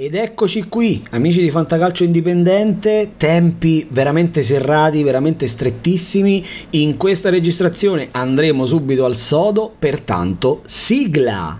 Ed 0.00 0.14
eccoci 0.14 0.62
qui, 0.68 1.02
amici 1.10 1.40
di 1.40 1.50
Fantacalcio 1.50 2.04
Indipendente, 2.04 3.14
tempi 3.16 3.84
veramente 3.90 4.42
serrati, 4.42 5.02
veramente 5.02 5.48
strettissimi. 5.48 6.44
In 6.70 6.96
questa 6.96 7.30
registrazione 7.30 8.06
andremo 8.12 8.64
subito 8.64 9.04
al 9.04 9.16
sodo, 9.16 9.74
pertanto 9.76 10.62
sigla! 10.66 11.58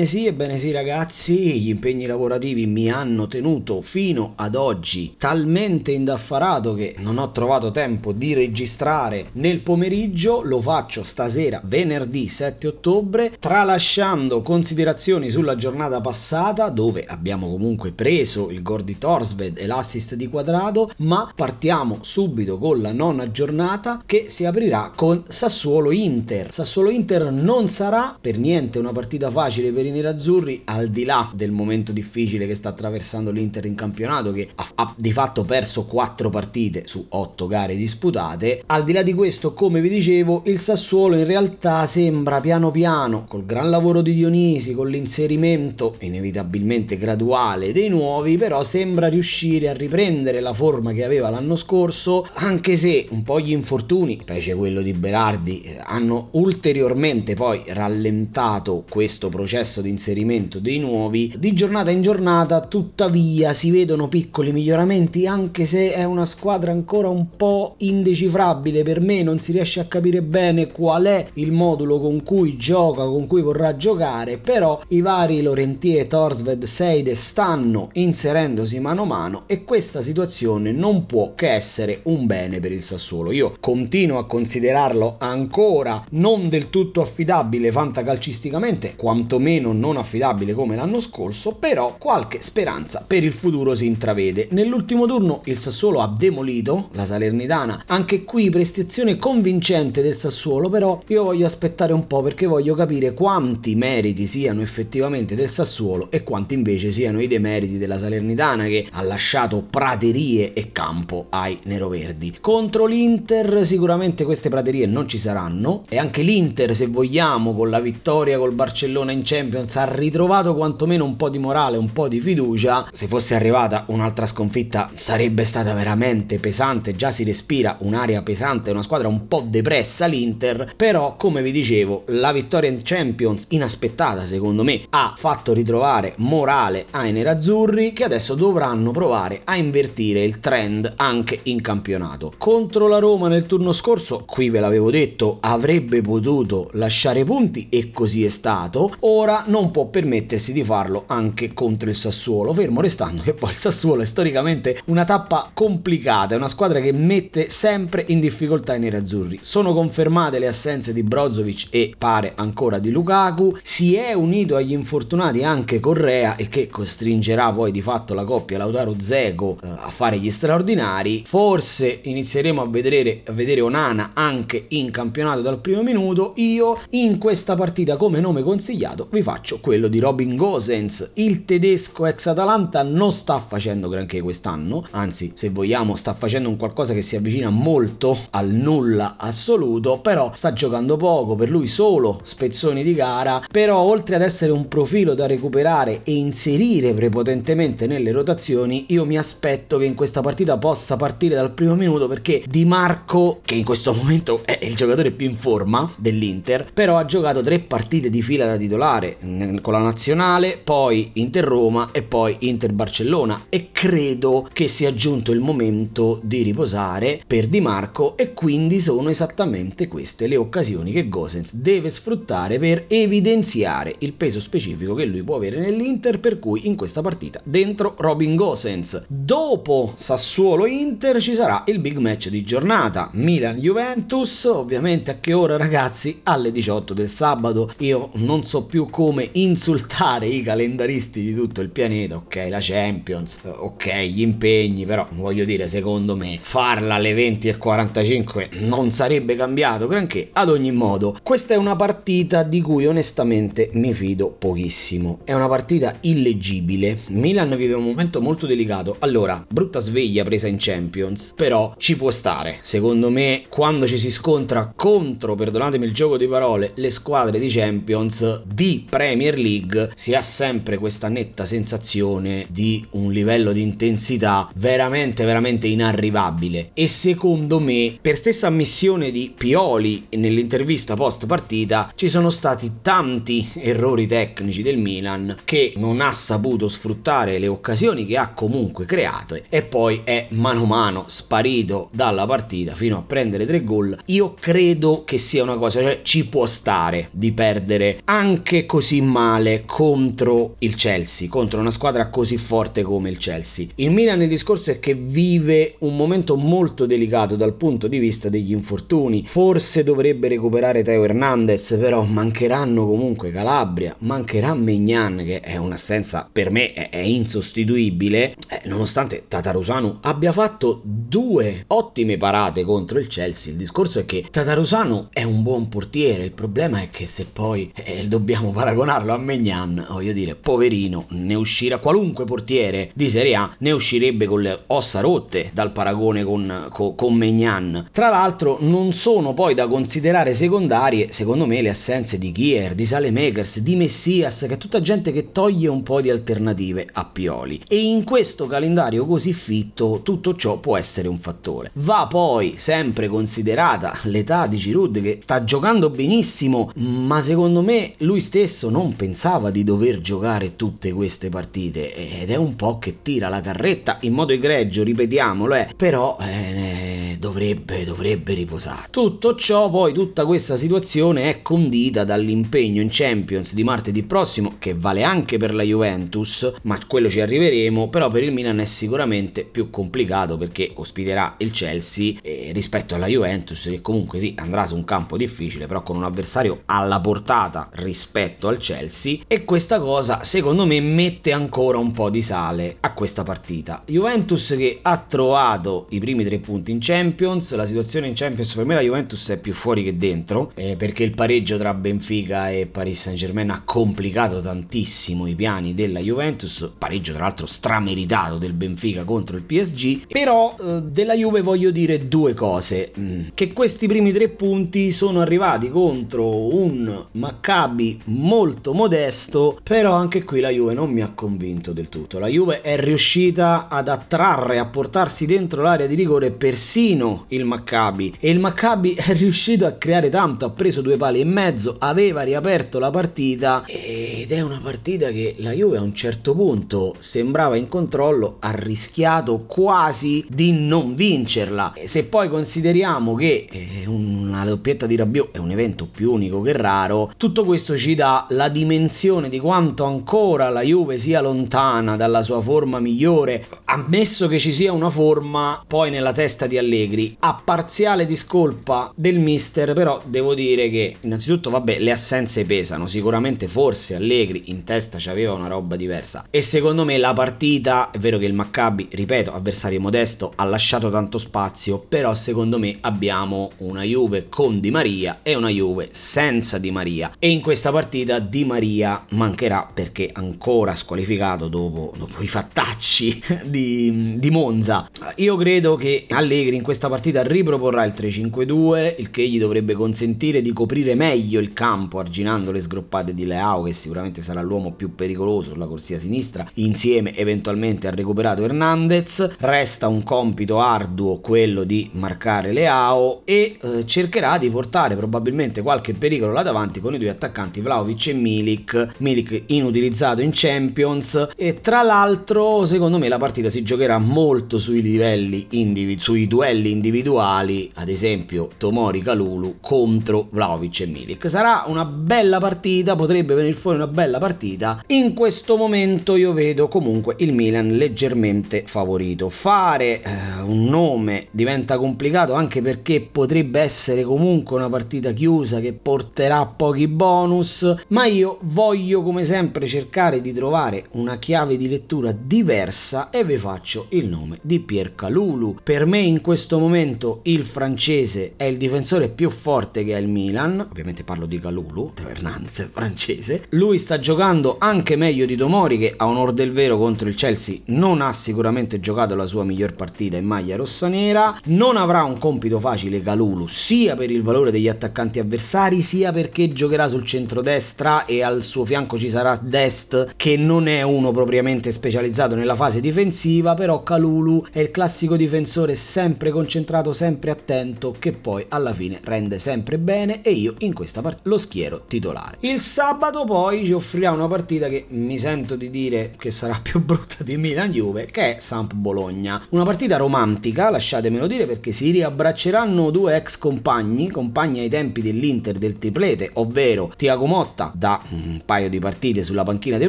Ebbene 0.00 0.06
sì, 0.06 0.26
ebbene 0.26 0.56
sì 0.56 0.70
ragazzi, 0.70 1.60
gli 1.60 1.68
impegni 1.68 2.06
lavorativi 2.06 2.66
mi 2.66 2.90
hanno 2.90 3.26
tenuto 3.26 3.82
fino 3.82 4.32
ad 4.36 4.54
oggi 4.54 5.16
talmente 5.18 5.92
indaffarato 5.92 6.72
che 6.72 6.94
non 6.96 7.18
ho 7.18 7.30
trovato 7.32 7.70
tempo 7.70 8.12
di 8.12 8.32
registrare 8.32 9.26
nel 9.32 9.60
pomeriggio, 9.60 10.40
lo 10.42 10.58
faccio 10.58 11.02
stasera 11.02 11.60
venerdì 11.62 12.28
7 12.28 12.66
ottobre, 12.66 13.32
tralasciando 13.38 14.40
considerazioni 14.40 15.28
sulla 15.28 15.56
giornata 15.56 16.00
passata 16.00 16.70
dove 16.70 17.04
abbiamo 17.06 17.50
comunque 17.50 17.92
preso 17.92 18.48
il 18.48 18.62
gol 18.62 18.84
Torsved 18.98 19.58
e 19.58 19.66
l'assist 19.66 20.14
di 20.14 20.28
quadrato, 20.28 20.92
ma 20.98 21.30
partiamo 21.34 21.98
subito 22.00 22.56
con 22.56 22.80
la 22.80 22.92
nona 22.92 23.30
giornata 23.30 24.00
che 24.06 24.26
si 24.28 24.46
aprirà 24.46 24.92
con 24.94 25.24
Sassuolo 25.28 25.90
Inter. 25.90 26.50
Sassuolo 26.50 26.88
Inter 26.88 27.30
non 27.30 27.68
sarà 27.68 28.16
per 28.18 28.38
niente 28.38 28.78
una 28.78 28.92
partita 28.92 29.30
facile 29.30 29.70
per 29.70 29.88
i 29.90 29.92
nerazzurri 29.92 30.62
al 30.64 30.88
di 30.88 31.04
là 31.04 31.30
del 31.34 31.50
momento 31.50 31.92
difficile 31.92 32.46
che 32.46 32.54
sta 32.54 32.70
attraversando 32.70 33.30
l'Inter 33.30 33.66
in 33.66 33.74
campionato 33.74 34.32
che 34.32 34.48
ha, 34.54 34.66
ha 34.74 34.94
di 34.96 35.12
fatto 35.12 35.44
perso 35.44 35.84
4 35.84 36.30
partite 36.30 36.84
su 36.86 37.04
8 37.08 37.46
gare 37.46 37.74
disputate 37.74 38.62
al 38.66 38.84
di 38.84 38.92
là 38.92 39.02
di 39.02 39.12
questo 39.12 39.52
come 39.52 39.80
vi 39.80 39.88
dicevo 39.88 40.42
il 40.46 40.58
Sassuolo 40.58 41.16
in 41.16 41.24
realtà 41.24 41.86
sembra 41.86 42.40
piano 42.40 42.70
piano 42.70 43.24
col 43.28 43.44
gran 43.44 43.68
lavoro 43.68 44.00
di 44.00 44.14
Dionisi 44.14 44.74
con 44.74 44.88
l'inserimento 44.88 45.96
inevitabilmente 46.00 46.96
graduale 46.96 47.72
dei 47.72 47.88
nuovi 47.88 48.36
però 48.36 48.62
sembra 48.62 49.08
riuscire 49.08 49.68
a 49.68 49.72
riprendere 49.74 50.40
la 50.40 50.54
forma 50.54 50.92
che 50.92 51.04
aveva 51.04 51.28
l'anno 51.30 51.56
scorso 51.56 52.26
anche 52.32 52.76
se 52.76 53.06
un 53.10 53.22
po' 53.22 53.40
gli 53.40 53.50
infortuni 53.50 54.18
specie 54.20 54.54
quello 54.54 54.80
di 54.80 54.92
Berardi 54.92 55.62
eh, 55.62 55.80
hanno 55.82 56.28
ulteriormente 56.32 57.34
poi 57.34 57.62
rallentato 57.66 58.84
questo 58.88 59.28
processo 59.28 59.79
processo 59.80 59.82
di 59.82 59.90
inserimento 59.90 60.58
dei 60.58 60.78
nuovi, 60.78 61.34
di 61.36 61.52
giornata 61.54 61.90
in 61.90 62.02
giornata 62.02 62.60
tuttavia 62.60 63.52
si 63.52 63.70
vedono 63.70 64.08
piccoli 64.08 64.52
miglioramenti 64.52 65.26
anche 65.26 65.66
se 65.66 65.92
è 65.92 66.04
una 66.04 66.24
squadra 66.24 66.70
ancora 66.70 67.08
un 67.08 67.28
po' 67.36 67.74
indecifrabile 67.78 68.82
per 68.82 69.00
me, 69.00 69.22
non 69.22 69.38
si 69.38 69.52
riesce 69.52 69.80
a 69.80 69.84
capire 69.84 70.22
bene 70.22 70.70
qual 70.70 71.04
è 71.04 71.26
il 71.34 71.52
modulo 71.52 71.98
con 71.98 72.22
cui 72.22 72.56
gioca, 72.56 73.04
con 73.04 73.26
cui 73.26 73.42
vorrà 73.42 73.76
giocare, 73.76 74.38
però 74.38 74.80
i 74.88 75.00
vari 75.00 75.42
Lorentier, 75.42 76.06
Torsved, 76.06 76.64
Seide 76.64 77.14
stanno 77.14 77.88
inserendosi 77.94 78.78
mano 78.80 79.02
a 79.02 79.06
mano 79.06 79.42
e 79.46 79.64
questa 79.64 80.02
situazione 80.02 80.72
non 80.72 81.06
può 81.06 81.34
che 81.34 81.50
essere 81.50 82.00
un 82.04 82.26
bene 82.26 82.60
per 82.60 82.72
il 82.72 82.82
Sassuolo. 82.82 83.32
Io 83.32 83.56
continuo 83.60 84.18
a 84.18 84.26
considerarlo 84.26 85.16
ancora 85.18 86.04
non 86.10 86.48
del 86.48 86.70
tutto 86.70 87.00
affidabile 87.00 87.72
fantacalcisticamente, 87.72 88.94
quanto 88.96 89.38
quantomeno 89.70 89.72
non 89.72 89.96
affidabile 89.96 90.52
come 90.52 90.76
l'anno 90.76 91.00
scorso, 91.00 91.52
però 91.52 91.96
qualche 91.98 92.42
speranza 92.42 93.04
per 93.06 93.24
il 93.24 93.32
futuro 93.32 93.74
si 93.74 93.86
intravede. 93.86 94.48
Nell'ultimo 94.50 95.06
turno 95.06 95.40
il 95.44 95.58
Sassuolo 95.58 96.00
ha 96.00 96.14
demolito 96.16 96.88
la 96.92 97.04
Salernitana, 97.04 97.84
anche 97.86 98.24
qui 98.24 98.50
prestazione 98.50 99.16
convincente 99.16 100.02
del 100.02 100.14
Sassuolo, 100.14 100.68
però 100.68 100.98
io 101.08 101.24
voglio 101.24 101.46
aspettare 101.46 101.92
un 101.92 102.06
po' 102.06 102.22
perché 102.22 102.46
voglio 102.46 102.74
capire 102.74 103.12
quanti 103.14 103.74
meriti 103.74 104.26
siano 104.26 104.60
effettivamente 104.60 105.34
del 105.34 105.50
Sassuolo 105.50 106.10
e 106.10 106.22
quanti 106.22 106.54
invece 106.54 106.92
siano 106.92 107.20
i 107.20 107.26
demeriti 107.26 107.78
della 107.78 107.98
Salernitana 107.98 108.64
che 108.64 108.86
ha 108.90 109.02
lasciato 109.02 109.64
praterie 109.68 110.52
e 110.52 110.72
campo 110.72 111.26
ai 111.30 111.58
neroverdi. 111.64 112.38
Contro 112.40 112.86
l'Inter 112.86 113.64
sicuramente 113.64 114.24
queste 114.24 114.48
praterie 114.48 114.86
non 114.86 115.08
ci 115.08 115.18
saranno 115.18 115.84
e 115.88 115.98
anche 115.98 116.22
l'Inter 116.22 116.74
se 116.74 116.86
vogliamo 116.86 117.54
con 117.54 117.70
la 117.70 117.80
vittoria 117.80 118.38
col 118.38 118.52
Barcellona 118.52 119.12
in 119.12 119.22
Champions 119.24 119.59
ha 119.74 119.84
ritrovato 119.84 120.54
quantomeno 120.54 121.04
un 121.04 121.16
po' 121.16 121.28
di 121.28 121.38
morale, 121.38 121.76
un 121.76 121.92
po' 121.92 122.08
di 122.08 122.20
fiducia. 122.20 122.88
Se 122.92 123.06
fosse 123.06 123.34
arrivata 123.34 123.84
un'altra 123.88 124.26
sconfitta 124.26 124.90
sarebbe 124.94 125.44
stata 125.44 125.74
veramente 125.74 126.38
pesante, 126.38 126.94
già 126.96 127.10
si 127.10 127.24
respira 127.24 127.76
un'area 127.80 128.22
pesante, 128.22 128.70
una 128.70 128.82
squadra 128.82 129.08
un 129.08 129.28
po' 129.28 129.44
depressa 129.46 130.06
l'Inter, 130.06 130.72
però 130.76 131.16
come 131.16 131.42
vi 131.42 131.52
dicevo 131.52 132.04
la 132.06 132.32
vittoria 132.32 132.70
in 132.70 132.80
Champions 132.82 133.46
inaspettata 133.50 134.24
secondo 134.24 134.62
me 134.62 134.82
ha 134.90 135.14
fatto 135.16 135.52
ritrovare 135.52 136.14
morale 136.16 136.86
ai 136.90 137.12
nerazzurri 137.12 137.92
che 137.92 138.04
adesso 138.04 138.34
dovranno 138.34 138.90
provare 138.90 139.42
a 139.44 139.56
invertire 139.56 140.24
il 140.24 140.40
trend 140.40 140.92
anche 140.96 141.40
in 141.44 141.60
campionato. 141.60 142.32
Contro 142.38 142.88
la 142.88 142.98
Roma 142.98 143.28
nel 143.28 143.46
turno 143.46 143.72
scorso, 143.72 144.24
qui 144.26 144.50
ve 144.50 144.60
l'avevo 144.60 144.90
detto, 144.90 145.38
avrebbe 145.40 146.00
potuto 146.00 146.70
lasciare 146.72 147.24
punti 147.24 147.68
e 147.70 147.90
così 147.90 148.24
è 148.24 148.28
stato. 148.28 148.94
Ora 149.00 149.44
non 149.50 149.72
può 149.72 149.86
permettersi 149.86 150.52
di 150.52 150.62
farlo 150.62 151.04
anche 151.06 151.52
contro 151.52 151.90
il 151.90 151.96
Sassuolo, 151.96 152.54
fermo 152.54 152.80
restando 152.80 153.22
che 153.22 153.34
poi 153.34 153.50
il 153.50 153.56
Sassuolo 153.56 154.02
è 154.02 154.06
storicamente 154.06 154.80
una 154.86 155.04
tappa 155.04 155.50
complicata, 155.52 156.34
è 156.34 156.38
una 156.38 156.48
squadra 156.48 156.80
che 156.80 156.92
mette 156.92 157.48
sempre 157.50 158.04
in 158.06 158.20
difficoltà 158.20 158.76
i 158.76 158.78
nerazzurri. 158.78 159.40
Sono 159.42 159.72
confermate 159.72 160.38
le 160.38 160.46
assenze 160.46 160.92
di 160.92 161.02
Brozovic 161.02 161.66
e 161.70 161.94
pare 161.98 162.32
ancora 162.36 162.78
di 162.78 162.90
Lukaku, 162.90 163.58
si 163.62 163.96
è 163.96 164.12
unito 164.12 164.54
agli 164.54 164.72
infortunati 164.72 165.42
anche 165.42 165.80
Correa, 165.80 166.36
il 166.38 166.48
che 166.48 166.68
costringerà 166.68 167.52
poi 167.52 167.72
di 167.72 167.82
fatto 167.82 168.14
la 168.14 168.24
coppia 168.24 168.58
Lautaro 168.58 168.94
Zego 169.00 169.58
eh, 169.62 169.68
a 169.68 169.90
fare 169.90 170.18
gli 170.18 170.30
straordinari. 170.30 171.24
Forse 171.26 172.00
inizieremo 172.02 172.62
a 172.62 172.66
vedere, 172.68 173.22
a 173.26 173.32
vedere 173.32 173.60
Onana 173.60 174.12
anche 174.14 174.66
in 174.68 174.92
campionato 174.92 175.40
dal 175.40 175.58
primo 175.58 175.82
minuto. 175.82 176.34
Io 176.36 176.78
in 176.90 177.18
questa 177.18 177.56
partita 177.56 177.96
come 177.96 178.20
nome 178.20 178.42
consigliato 178.42 179.08
vi 179.10 179.22
faccio 179.22 179.29
quello 179.60 179.88
di 179.88 179.98
Robin 179.98 180.34
Gosens. 180.34 181.12
Il 181.14 181.44
tedesco 181.44 182.06
ex 182.06 182.26
Atalanta 182.26 182.82
non 182.82 183.12
sta 183.12 183.38
facendo 183.38 183.88
granché 183.88 184.20
quest'anno, 184.20 184.84
anzi 184.90 185.32
se 185.34 185.50
vogliamo 185.50 185.94
sta 185.94 186.14
facendo 186.14 186.48
un 186.48 186.56
qualcosa 186.56 186.94
che 186.94 187.02
si 187.02 187.16
avvicina 187.16 187.50
molto 187.50 188.16
al 188.30 188.48
nulla 188.48 189.16
assoluto, 189.18 190.00
però 190.00 190.32
sta 190.34 190.52
giocando 190.52 190.96
poco, 190.96 191.34
per 191.34 191.50
lui 191.50 191.66
solo 191.66 192.20
spezzoni 192.24 192.82
di 192.82 192.94
gara, 192.94 193.42
però 193.50 193.78
oltre 193.78 194.16
ad 194.16 194.22
essere 194.22 194.52
un 194.52 194.66
profilo 194.68 195.14
da 195.14 195.26
recuperare 195.26 196.00
e 196.04 196.12
inserire 196.12 196.92
prepotentemente 196.92 197.86
nelle 197.86 198.12
rotazioni, 198.12 198.86
io 198.88 199.04
mi 199.04 199.16
aspetto 199.16 199.78
che 199.78 199.84
in 199.84 199.94
questa 199.94 200.20
partita 200.20 200.58
possa 200.58 200.96
partire 200.96 201.34
dal 201.34 201.52
primo 201.52 201.74
minuto 201.74 202.08
perché 202.08 202.42
Di 202.48 202.64
Marco, 202.64 203.40
che 203.44 203.54
in 203.54 203.64
questo 203.64 203.92
momento 203.92 204.40
è 204.44 204.58
il 204.62 204.74
giocatore 204.74 205.10
più 205.10 205.28
in 205.28 205.36
forma 205.36 205.92
dell'Inter, 205.96 206.70
però 206.72 206.96
ha 206.96 207.04
giocato 207.04 207.42
tre 207.42 207.60
partite 207.60 208.10
di 208.10 208.22
fila 208.22 208.46
da 208.46 208.56
titolare 208.56 209.18
con 209.60 209.72
la 209.72 209.80
nazionale, 209.80 210.58
poi 210.62 211.10
Inter 211.14 211.44
Roma 211.44 211.90
e 211.92 212.02
poi 212.02 212.36
Inter 212.40 212.72
Barcellona 212.72 213.46
e 213.48 213.68
credo 213.72 214.48
che 214.52 214.66
sia 214.66 214.94
giunto 214.94 215.32
il 215.32 215.40
momento 215.40 216.20
di 216.22 216.42
riposare 216.42 217.20
per 217.26 217.46
Di 217.46 217.60
Marco 217.60 218.16
e 218.16 218.32
quindi 218.32 218.80
sono 218.80 219.10
esattamente 219.10 219.88
queste 219.88 220.26
le 220.26 220.36
occasioni 220.36 220.92
che 220.92 221.08
Gosens 221.08 221.54
deve 221.54 221.90
sfruttare 221.90 222.58
per 222.58 222.84
evidenziare 222.88 223.94
il 223.98 224.12
peso 224.12 224.40
specifico 224.40 224.94
che 224.94 225.04
lui 225.04 225.22
può 225.22 225.36
avere 225.36 225.58
nell'Inter 225.58 226.18
per 226.18 226.38
cui 226.38 226.66
in 226.66 226.76
questa 226.76 227.02
partita 227.02 227.40
dentro 227.44 227.94
Robin 227.98 228.36
Gosens. 228.36 229.04
Dopo 229.08 229.92
Sassuolo 229.96 230.66
Inter 230.66 231.20
ci 231.20 231.34
sarà 231.34 231.64
il 231.66 231.78
big 231.78 231.98
match 231.98 232.28
di 232.28 232.42
giornata 232.42 233.10
Milan 233.12 233.58
Juventus, 233.58 234.44
ovviamente 234.44 235.10
a 235.10 235.18
che 235.20 235.32
ora 235.32 235.56
ragazzi? 235.56 236.20
Alle 236.22 236.52
18 236.52 236.94
del 236.94 237.08
sabato. 237.08 237.70
Io 237.78 238.10
non 238.14 238.44
so 238.44 238.64
più 238.64 238.86
come 238.88 239.09
insultare 239.32 240.26
i 240.26 240.42
calendaristi 240.42 241.22
di 241.22 241.34
tutto 241.34 241.60
il 241.60 241.70
pianeta, 241.70 242.16
ok, 242.16 242.46
la 242.48 242.58
Champions, 242.60 243.40
ok, 243.44 243.92
gli 244.02 244.20
impegni, 244.20 244.84
però 244.84 245.06
voglio 245.12 245.44
dire, 245.44 245.66
secondo 245.68 246.16
me, 246.16 246.38
farla 246.40 246.94
alle 246.94 247.14
20.45 247.14 248.66
non 248.66 248.90
sarebbe 248.90 249.34
cambiato 249.34 249.86
granché. 249.86 250.28
Ad 250.32 250.48
ogni 250.48 250.72
modo, 250.72 251.16
questa 251.22 251.54
è 251.54 251.56
una 251.56 251.76
partita 251.76 252.42
di 252.42 252.60
cui 252.60 252.86
onestamente 252.86 253.70
mi 253.72 253.92
fido 253.92 254.28
pochissimo. 254.30 255.20
È 255.24 255.32
una 255.32 255.48
partita 255.48 255.96
illeggibile. 256.00 256.98
Milan 257.08 257.54
vive 257.56 257.74
un 257.74 257.84
momento 257.84 258.20
molto 258.20 258.46
delicato. 258.46 258.96
Allora, 259.00 259.44
brutta 259.48 259.80
sveglia 259.80 260.24
presa 260.24 260.46
in 260.46 260.56
Champions, 260.58 261.32
però 261.34 261.74
ci 261.76 261.96
può 261.96 262.10
stare. 262.10 262.58
Secondo 262.62 263.10
me, 263.10 263.42
quando 263.48 263.86
ci 263.86 263.98
si 263.98 264.10
scontra 264.10 264.72
contro, 264.74 265.34
perdonatemi 265.34 265.84
il 265.84 265.92
gioco 265.92 266.16
di 266.16 266.28
parole, 266.28 266.72
le 266.74 266.90
squadre 266.90 267.38
di 267.38 267.48
Champions 267.48 268.42
di 268.44 268.84
prendere 268.88 268.99
Premier 269.00 269.38
League 269.38 269.92
si 269.94 270.14
ha 270.14 270.20
sempre 270.20 270.76
questa 270.76 271.08
netta 271.08 271.46
sensazione 271.46 272.44
di 272.50 272.84
un 272.90 273.10
livello 273.10 273.50
di 273.50 273.62
intensità 273.62 274.50
veramente 274.56 275.24
veramente 275.24 275.66
inarrivabile. 275.68 276.72
E 276.74 276.86
secondo 276.86 277.60
me 277.60 277.96
per 277.98 278.16
stessa 278.16 278.48
ammissione 278.48 279.10
di 279.10 279.32
Pioli 279.34 280.08
nell'intervista 280.10 280.96
post 280.96 281.24
partita 281.24 281.90
ci 281.94 282.10
sono 282.10 282.28
stati 282.28 282.72
tanti 282.82 283.48
errori 283.56 284.06
tecnici 284.06 284.60
del 284.60 284.76
Milan 284.76 285.34
che 285.44 285.72
non 285.76 286.02
ha 286.02 286.12
saputo 286.12 286.68
sfruttare 286.68 287.38
le 287.38 287.48
occasioni 287.48 288.04
che 288.04 288.18
ha 288.18 288.34
comunque 288.34 288.84
create 288.84 289.44
e 289.48 289.62
poi 289.62 290.02
è 290.04 290.26
mano 290.32 290.64
a 290.64 290.66
mano 290.66 291.04
sparito 291.06 291.88
dalla 291.90 292.26
partita 292.26 292.74
fino 292.74 292.98
a 292.98 293.02
prendere 293.02 293.46
tre 293.46 293.64
gol. 293.64 293.96
Io 294.06 294.34
credo 294.38 295.04
che 295.06 295.16
sia 295.16 295.42
una 295.42 295.56
cosa 295.56 295.80
cioè 295.80 296.00
ci 296.02 296.26
può 296.28 296.44
stare 296.44 297.08
di 297.12 297.32
perdere 297.32 298.00
anche 298.04 298.66
così 298.66 298.88
male 298.98 299.62
contro 299.64 300.56
il 300.58 300.74
Chelsea 300.74 301.28
contro 301.28 301.60
una 301.60 301.70
squadra 301.70 302.08
così 302.08 302.36
forte 302.36 302.82
come 302.82 303.10
il 303.10 303.18
Chelsea. 303.18 303.66
Il 303.76 303.92
Milan 303.92 304.22
il 304.22 304.28
discorso 304.28 304.70
è 304.70 304.80
che 304.80 304.94
vive 304.94 305.76
un 305.78 305.96
momento 305.96 306.36
molto 306.36 306.86
delicato 306.86 307.36
dal 307.36 307.54
punto 307.54 307.86
di 307.86 307.98
vista 307.98 308.28
degli 308.28 308.50
infortuni. 308.50 309.24
Forse 309.26 309.84
dovrebbe 309.84 310.28
recuperare 310.28 310.82
Teo 310.82 311.04
Hernandez 311.04 311.76
però 311.78 312.02
mancheranno 312.02 312.86
comunque 312.86 313.30
Calabria 313.30 313.94
mancherà 313.98 314.54
Mignan 314.54 315.18
che 315.24 315.40
è 315.40 315.56
un'assenza 315.56 316.28
per 316.30 316.50
me 316.50 316.72
è, 316.72 316.96
insostituibile. 316.96 318.34
Eh, 318.48 318.62
nonostante 318.64 319.24
Tatarusanu 319.28 319.98
abbia 320.02 320.32
fatto 320.32 320.80
due 320.82 321.64
ottime 321.68 322.16
parate 322.16 322.64
contro 322.64 322.98
il 322.98 323.06
Chelsea 323.06 323.52
il 323.52 323.58
discorso 323.58 324.00
è 324.00 324.04
che 324.04 324.26
Tatarusanu 324.30 325.08
è 325.10 325.22
un 325.22 325.42
buon 325.42 325.68
portiere 325.68 326.24
il 326.24 326.32
problema 326.32 326.80
è 326.80 326.90
che 326.90 327.06
se 327.06 327.26
poi 327.30 327.70
eh, 327.74 328.06
dobbiamo 328.06 328.50
paragonarlo 328.80 329.12
a 329.12 329.18
Mignan 329.18 329.86
voglio 329.90 330.12
dire 330.12 330.34
poverino 330.34 331.04
ne 331.10 331.34
uscirà 331.34 331.78
qualunque 331.78 332.24
portiere 332.24 332.90
di 332.94 333.10
Serie 333.10 333.34
A 333.34 333.54
ne 333.58 333.72
uscirebbe 333.72 334.26
con 334.26 334.40
le 334.40 334.62
ossa 334.68 335.00
rotte 335.00 335.50
dal 335.52 335.70
paragone 335.70 336.24
con, 336.24 336.68
con, 336.70 336.94
con 336.94 337.14
Mignan 337.14 337.88
tra 337.92 338.08
l'altro 338.08 338.56
non 338.60 338.92
sono 338.94 339.34
poi 339.34 339.52
da 339.54 339.68
considerare 339.68 340.34
secondarie 340.34 341.12
secondo 341.12 341.46
me 341.46 341.60
le 341.60 341.68
assenze 341.68 342.16
di 342.18 342.32
Kier 342.32 342.74
di 342.74 342.86
Salemakers 342.86 343.60
di 343.60 343.76
Messias 343.76 344.46
che 344.48 344.54
è 344.54 344.58
tutta 344.58 344.80
gente 344.80 345.12
che 345.12 345.30
toglie 345.30 345.68
un 345.68 345.82
po' 345.82 346.00
di 346.00 346.08
alternative 346.08 346.88
a 346.92 347.04
Pioli. 347.04 347.62
E 347.68 347.82
in 347.82 348.04
questo 348.04 348.46
calendario 348.46 349.04
così 349.04 349.34
fitto 349.34 350.00
tutto 350.02 350.34
ciò 350.36 350.58
può 350.58 350.76
essere 350.76 351.08
un 351.08 351.18
fattore. 351.18 351.70
Va 351.74 352.06
poi 352.08 352.54
sempre 352.56 353.08
considerata 353.08 353.98
l'età 354.04 354.46
di 354.46 354.56
Giroud 354.56 355.02
che 355.02 355.18
sta 355.20 355.44
giocando 355.44 355.90
benissimo 355.90 356.70
ma 356.76 357.20
secondo 357.20 357.60
me 357.60 357.94
lui 357.98 358.20
stesso 358.20 358.69
non 358.70 358.94
pensava 358.96 359.50
di 359.50 359.64
dover 359.64 360.00
giocare 360.00 360.56
tutte 360.56 360.92
queste 360.92 361.28
partite 361.28 362.20
ed 362.20 362.30
è 362.30 362.36
un 362.36 362.56
po' 362.56 362.78
che 362.78 363.02
tira 363.02 363.28
la 363.28 363.40
carretta 363.40 363.98
in 364.02 364.12
modo 364.12 364.32
egregio 364.32 364.82
ripetiamolo 364.82 365.54
eh, 365.54 365.68
però 365.76 366.16
eh, 366.20 367.16
dovrebbe, 367.18 367.84
dovrebbe 367.84 368.34
riposare. 368.34 368.88
Tutto 368.90 369.34
ciò 369.34 369.70
poi 369.70 369.92
tutta 369.92 370.24
questa 370.24 370.56
situazione 370.56 371.28
è 371.28 371.42
condita 371.42 372.04
dall'impegno 372.04 372.80
in 372.80 372.88
Champions 372.90 373.54
di 373.54 373.64
martedì 373.64 374.02
prossimo 374.02 374.54
che 374.58 374.74
vale 374.74 375.02
anche 375.02 375.36
per 375.36 375.54
la 375.54 375.62
Juventus 375.62 376.52
ma 376.62 376.78
quello 376.86 377.08
ci 377.08 377.20
arriveremo 377.20 377.88
però 377.88 378.08
per 378.08 378.22
il 378.22 378.32
Milan 378.32 378.60
è 378.60 378.64
sicuramente 378.64 379.44
più 379.44 379.70
complicato 379.70 380.36
perché 380.36 380.70
ospiterà 380.74 381.34
il 381.38 381.50
Chelsea 381.50 382.14
eh, 382.22 382.50
rispetto 382.52 382.94
alla 382.94 383.06
Juventus 383.06 383.64
che 383.64 383.80
comunque 383.82 384.18
sì 384.18 384.34
andrà 384.36 384.66
su 384.66 384.74
un 384.74 384.84
campo 384.84 385.16
difficile 385.16 385.66
però 385.66 385.82
con 385.82 385.96
un 385.96 386.04
avversario 386.04 386.62
alla 386.66 387.00
portata 387.00 387.68
rispetto 387.72 388.48
al 388.48 388.58
Chelsea 388.60 389.18
e 389.26 389.44
questa 389.44 389.80
cosa 389.80 390.22
secondo 390.22 390.66
me 390.66 390.80
mette 390.80 391.32
ancora 391.32 391.78
un 391.78 391.90
po' 391.90 392.10
di 392.10 392.22
sale 392.22 392.76
a 392.80 392.92
questa 392.92 393.22
partita. 393.22 393.82
Juventus 393.86 394.54
che 394.56 394.78
ha 394.82 394.98
trovato 394.98 395.86
i 395.90 395.98
primi 395.98 396.24
tre 396.24 396.38
punti 396.38 396.70
in 396.70 396.78
Champions 396.80 397.54
la 397.54 397.64
situazione 397.64 398.06
in 398.06 398.14
Champions 398.14 398.54
per 398.54 398.64
me 398.64 398.74
la 398.74 398.80
Juventus 398.80 399.30
è 399.30 399.38
più 399.38 399.52
fuori 399.52 399.82
che 399.82 399.96
dentro 399.96 400.52
eh, 400.54 400.76
perché 400.76 401.02
il 401.02 401.12
pareggio 401.12 401.56
tra 401.58 401.74
Benfica 401.74 402.50
e 402.50 402.66
Paris 402.66 403.00
Saint 403.00 403.18
Germain 403.18 403.50
ha 403.50 403.62
complicato 403.64 404.40
tantissimo 404.40 405.26
i 405.26 405.34
piani 405.34 405.74
della 405.74 406.00
Juventus 406.00 406.70
pareggio 406.76 407.12
tra 407.12 407.22
l'altro 407.22 407.46
strameritato 407.46 408.38
del 408.38 408.52
Benfica 408.52 409.04
contro 409.04 409.36
il 409.36 409.42
PSG 409.42 410.06
però 410.06 410.54
eh, 410.60 410.82
della 410.82 411.14
Juve 411.14 411.40
voglio 411.40 411.70
dire 411.70 412.08
due 412.08 412.34
cose 412.34 412.92
mm, 412.98 413.28
che 413.34 413.52
questi 413.52 413.86
primi 413.86 414.12
tre 414.12 414.28
punti 414.28 414.92
sono 414.92 415.20
arrivati 415.20 415.70
contro 415.70 416.54
un 416.54 417.04
Maccabi 417.12 418.00
molto 418.04 418.39
modesto 418.72 419.58
però 419.62 419.94
anche 419.94 420.24
qui 420.24 420.40
la 420.40 420.48
Juve 420.48 420.74
non 420.74 420.90
mi 420.90 421.02
ha 421.02 421.12
convinto 421.14 421.72
del 421.72 421.88
tutto. 421.88 422.18
La 422.18 422.28
Juve 422.28 422.60
è 422.60 422.78
riuscita 422.78 423.68
ad 423.68 423.88
attrarre 423.88 424.58
a 424.58 424.66
portarsi 424.66 425.26
dentro 425.26 425.62
l'area 425.62 425.86
di 425.86 425.94
rigore 425.94 426.30
persino 426.30 427.24
il 427.28 427.44
Maccabi. 427.44 428.16
E 428.18 428.30
il 428.30 428.40
Maccabi 428.40 428.94
è 428.98 429.12
riuscito 429.14 429.66
a 429.66 429.72
creare 429.72 430.08
tanto 430.08 430.44
ha 430.44 430.50
preso 430.50 430.80
due 430.80 430.96
pali 430.96 431.20
e 431.20 431.24
mezzo 431.24 431.76
aveva 431.78 432.22
riaperto 432.22 432.78
la 432.78 432.90
partita 432.90 433.64
ed 433.66 434.30
è 434.30 434.40
una 434.40 434.60
partita 434.62 435.10
che 435.10 435.34
la 435.38 435.52
Juve 435.52 435.76
a 435.76 435.82
un 435.82 435.94
certo 435.94 436.34
punto 436.34 436.94
sembrava 436.98 437.56
in 437.56 437.68
controllo 437.68 438.36
ha 438.40 438.50
rischiato 438.52 439.44
quasi 439.46 440.24
di 440.28 440.52
non 440.52 440.94
vincerla. 440.94 441.74
Se 441.84 442.04
poi 442.04 442.28
consideriamo 442.28 443.14
che 443.14 443.46
eh, 443.50 443.86
una 443.86 444.44
doppietta 444.44 444.86
di 444.86 444.96
Rabiot 444.96 445.36
è 445.36 445.38
un 445.38 445.50
evento 445.50 445.86
più 445.86 446.12
unico 446.12 446.40
che 446.40 446.52
raro 446.52 447.12
tutto 447.16 447.44
questo 447.44 447.76
ci 447.76 447.94
dà 447.94 448.26
la 448.30 448.48
dimensione 448.48 449.28
di 449.28 449.38
quanto 449.38 449.84
ancora 449.84 450.50
la 450.50 450.62
Juve 450.62 450.98
sia 450.98 451.20
lontana 451.20 451.96
dalla 451.96 452.22
sua 452.22 452.40
forma 452.40 452.78
migliore 452.78 453.46
ammesso 453.64 454.28
che 454.28 454.38
ci 454.38 454.52
sia 454.52 454.72
una 454.72 454.90
forma 454.90 455.62
poi 455.66 455.90
nella 455.90 456.12
testa 456.12 456.46
di 456.46 456.58
Allegri. 456.58 457.16
A 457.20 457.40
parziale 457.42 458.06
discolpa 458.06 458.92
del 458.94 459.18
mister 459.18 459.72
però 459.72 460.00
devo 460.04 460.34
dire 460.34 460.70
che 460.70 460.96
innanzitutto 461.00 461.50
vabbè 461.50 461.78
le 461.78 461.90
assenze 461.90 462.44
pesano. 462.44 462.86
Sicuramente 462.86 463.48
forse 463.48 463.94
Allegri 463.94 464.44
in 464.46 464.64
testa 464.64 464.98
c'aveva 465.00 465.32
una 465.32 465.48
roba 465.48 465.76
diversa. 465.76 466.26
E 466.30 466.42
secondo 466.42 466.84
me 466.84 466.98
la 466.98 467.12
partita 467.12 467.90
è 467.90 467.98
vero 467.98 468.18
che 468.18 468.26
il 468.26 468.34
Maccabi 468.34 468.88
ripeto 468.90 469.32
avversario 469.32 469.80
modesto 469.80 470.32
ha 470.36 470.44
lasciato 470.44 470.90
tanto 470.90 471.18
spazio 471.18 471.84
però 471.88 472.14
secondo 472.14 472.58
me 472.58 472.78
abbiamo 472.80 473.50
una 473.58 473.82
Juve 473.82 474.28
con 474.28 474.60
Di 474.60 474.70
Maria 474.70 475.20
e 475.22 475.34
una 475.34 475.48
Juve 475.48 475.88
senza 475.92 476.58
Di 476.58 476.70
Maria. 476.70 477.14
E 477.18 477.30
in 477.30 477.40
questa 477.40 477.72
partita 477.72 478.19
Di 478.20 478.44
Maria 478.44 479.04
mancherà 479.10 479.68
perché 479.72 480.10
ancora 480.12 480.74
squalificato 480.74 481.48
dopo, 481.48 481.92
dopo 481.96 482.22
i 482.22 482.28
fattacci 482.28 483.22
di, 483.44 484.16
di 484.18 484.30
Monza. 484.30 484.88
Io 485.16 485.36
credo 485.36 485.76
che 485.76 486.06
Allegri 486.08 486.56
in 486.56 486.62
questa 486.62 486.88
partita 486.88 487.22
riproporrà 487.22 487.84
il 487.84 487.94
3-5-2 487.96 488.94
il 488.98 489.10
che 489.10 489.26
gli 489.26 489.38
dovrebbe 489.38 489.74
consentire 489.74 490.42
di 490.42 490.52
coprire 490.52 490.94
meglio 490.94 491.40
il 491.40 491.52
campo 491.52 491.98
arginando 491.98 492.52
le 492.52 492.60
sgroppate 492.60 493.14
di 493.14 493.26
Leao 493.26 493.62
che 493.62 493.72
sicuramente 493.72 494.22
sarà 494.22 494.40
l'uomo 494.42 494.72
più 494.72 494.94
pericoloso 494.94 495.50
sulla 495.50 495.66
corsia 495.66 495.98
sinistra 495.98 496.48
insieme 496.54 497.16
eventualmente 497.16 497.86
al 497.88 497.94
recuperato 497.94 498.44
Hernandez. 498.44 499.36
Resta 499.38 499.88
un 499.88 500.02
compito 500.02 500.60
arduo 500.60 501.18
quello 501.18 501.64
di 501.64 501.90
marcare 501.92 502.52
Leao 502.52 503.22
e 503.24 503.58
eh, 503.60 503.86
cercherà 503.86 504.38
di 504.38 504.50
portare 504.50 504.96
probabilmente 504.96 505.62
qualche 505.62 505.94
pericolo 505.94 506.32
là 506.32 506.42
davanti 506.42 506.80
con 506.80 506.94
i 506.94 506.98
due 506.98 507.08
attaccanti 507.08 507.60
Vlaovic 507.60 508.09
e 508.10 508.14
Milik. 508.14 508.94
Milik 508.98 509.44
inutilizzato 509.46 510.22
in 510.22 510.30
Champions. 510.32 511.30
E 511.36 511.60
tra 511.60 511.82
l'altro 511.82 512.64
secondo 512.64 512.98
me 512.98 513.08
la 513.08 513.18
partita 513.18 513.48
si 513.50 513.62
giocherà 513.62 513.98
molto 513.98 514.58
sui 514.58 514.82
livelli 514.82 515.46
individu- 515.50 516.02
sui 516.02 516.26
duelli 516.26 516.70
individuali 516.70 517.70
ad 517.74 517.88
esempio 517.88 518.48
Tomori 518.56 519.00
Kalulu 519.02 519.56
contro 519.60 520.28
Vlaovic 520.30 520.80
e 520.80 520.86
Milik. 520.86 521.28
Sarà 521.28 521.64
una 521.66 521.84
bella 521.84 522.38
partita 522.38 522.94
potrebbe 522.96 523.34
venire 523.34 523.54
fuori 523.54 523.76
una 523.76 523.86
bella 523.86 524.18
partita. 524.18 524.82
In 524.88 525.14
questo 525.14 525.56
momento 525.56 526.16
io 526.16 526.32
vedo 526.32 526.68
comunque 526.68 527.14
il 527.18 527.32
Milan 527.32 527.76
leggermente 527.76 528.64
favorito. 528.66 529.28
Fare 529.28 530.02
eh, 530.02 530.40
un 530.42 530.64
nome 530.64 531.26
diventa 531.30 531.78
complicato 531.78 532.34
anche 532.34 532.62
perché 532.62 533.00
potrebbe 533.00 533.60
essere 533.60 534.02
comunque 534.02 534.56
una 534.56 534.68
partita 534.68 535.12
chiusa 535.12 535.60
che 535.60 535.72
porterà 535.72 536.46
pochi 536.46 536.88
bonus 536.88 537.74
ma 537.88 537.99
io 538.04 538.38
voglio 538.42 539.02
come 539.02 539.24
sempre 539.24 539.66
cercare 539.66 540.20
di 540.20 540.32
trovare 540.32 540.86
una 540.92 541.18
chiave 541.18 541.56
di 541.56 541.68
lettura 541.68 542.12
diversa 542.12 543.10
e 543.10 543.24
vi 543.24 543.36
faccio 543.36 543.86
il 543.90 544.08
nome 544.08 544.38
di 544.42 544.60
Pier 544.60 544.94
Calulu 544.94 545.56
per 545.62 545.86
me 545.86 545.98
in 545.98 546.20
questo 546.20 546.58
momento 546.58 547.20
il 547.24 547.44
francese 547.44 548.34
è 548.36 548.44
il 548.44 548.56
difensore 548.56 549.08
più 549.08 549.30
forte 549.30 549.84
che 549.84 549.94
ha 549.94 549.98
il 549.98 550.08
Milan. 550.08 550.66
Ovviamente 550.70 551.04
parlo 551.04 551.26
di 551.26 551.38
Calulu 551.38 551.92
Hernandez 552.08 552.68
francese. 552.72 553.44
Lui 553.50 553.78
sta 553.78 553.98
giocando 553.98 554.56
anche 554.58 554.96
meglio 554.96 555.26
di 555.26 555.36
Tomori 555.36 555.78
che 555.78 555.94
a 555.96 556.06
onor 556.06 556.32
del 556.32 556.52
vero 556.52 556.78
contro 556.78 557.08
il 557.08 557.14
Chelsea 557.14 557.58
non 557.66 558.00
ha 558.00 558.12
sicuramente 558.12 558.80
giocato 558.80 559.14
la 559.14 559.26
sua 559.26 559.44
miglior 559.44 559.74
partita 559.74 560.16
in 560.16 560.24
maglia 560.24 560.56
rossonera. 560.56 561.38
Non 561.46 561.76
avrà 561.76 562.02
un 562.04 562.18
compito 562.18 562.58
facile 562.58 563.02
Calulu 563.02 563.46
sia 563.46 563.96
per 563.96 564.10
il 564.10 564.22
valore 564.22 564.50
degli 564.50 564.68
attaccanti 564.68 565.18
avversari 565.18 565.82
sia 565.82 566.12
perché 566.12 566.48
giocherà 566.48 566.88
sul 566.88 567.04
centrodestra 567.04 567.89
sarà 567.90 568.04
e 568.04 568.22
al 568.22 568.42
suo 568.42 568.64
fianco 568.64 568.98
ci 568.98 569.10
sarà 569.10 569.36
Dest 569.40 570.12
che 570.16 570.36
non 570.36 570.68
è 570.68 570.82
uno 570.82 571.10
propriamente 571.10 571.72
specializzato 571.72 572.36
nella 572.36 572.54
fase 572.54 572.80
difensiva, 572.80 573.54
però 573.54 573.82
Calulu 573.82 574.46
è 574.52 574.60
il 574.60 574.70
classico 574.70 575.16
difensore 575.16 575.74
sempre 575.74 576.30
concentrato, 576.30 576.92
sempre 576.92 577.30
attento 577.30 577.94
che 577.98 578.12
poi 578.12 578.44
alla 578.48 578.72
fine 578.72 579.00
rende 579.02 579.38
sempre 579.38 579.78
bene 579.78 580.22
e 580.22 580.30
io 580.30 580.54
in 580.58 580.72
questa 580.72 581.00
partita 581.00 581.28
lo 581.28 581.38
schiero 581.38 581.82
titolare. 581.86 582.36
Il 582.40 582.60
sabato 582.60 583.24
poi 583.24 583.64
ci 583.64 583.72
offrirà 583.72 584.12
una 584.12 584.28
partita 584.28 584.68
che 584.68 584.86
mi 584.88 585.18
sento 585.18 585.56
di 585.56 585.70
dire 585.70 586.12
che 586.16 586.30
sarà 586.30 586.60
più 586.62 586.80
brutta 586.84 587.24
di 587.24 587.36
Milan-Juve, 587.36 588.06
che 588.06 588.36
è 588.36 588.40
Samp-Bologna. 588.40 589.46
Una 589.50 589.64
partita 589.64 589.96
romantica, 589.96 590.70
lasciatemelo 590.70 591.26
dire, 591.26 591.46
perché 591.46 591.72
si 591.72 591.90
riabbracceranno 591.90 592.90
due 592.90 593.16
ex 593.16 593.38
compagni, 593.38 594.10
compagni 594.10 594.60
ai 594.60 594.68
tempi 594.68 595.02
dell'Inter 595.02 595.58
del 595.58 595.78
triplete, 595.78 596.30
ovvero 596.34 596.92
Tiago 596.96 597.26
Motta 597.26 597.72
da 597.80 597.98
un 598.10 598.42
paio 598.44 598.68
di 598.68 598.78
partite 598.78 599.22
sulla 599.22 599.42
panchina 599.42 599.78
del 599.78 599.88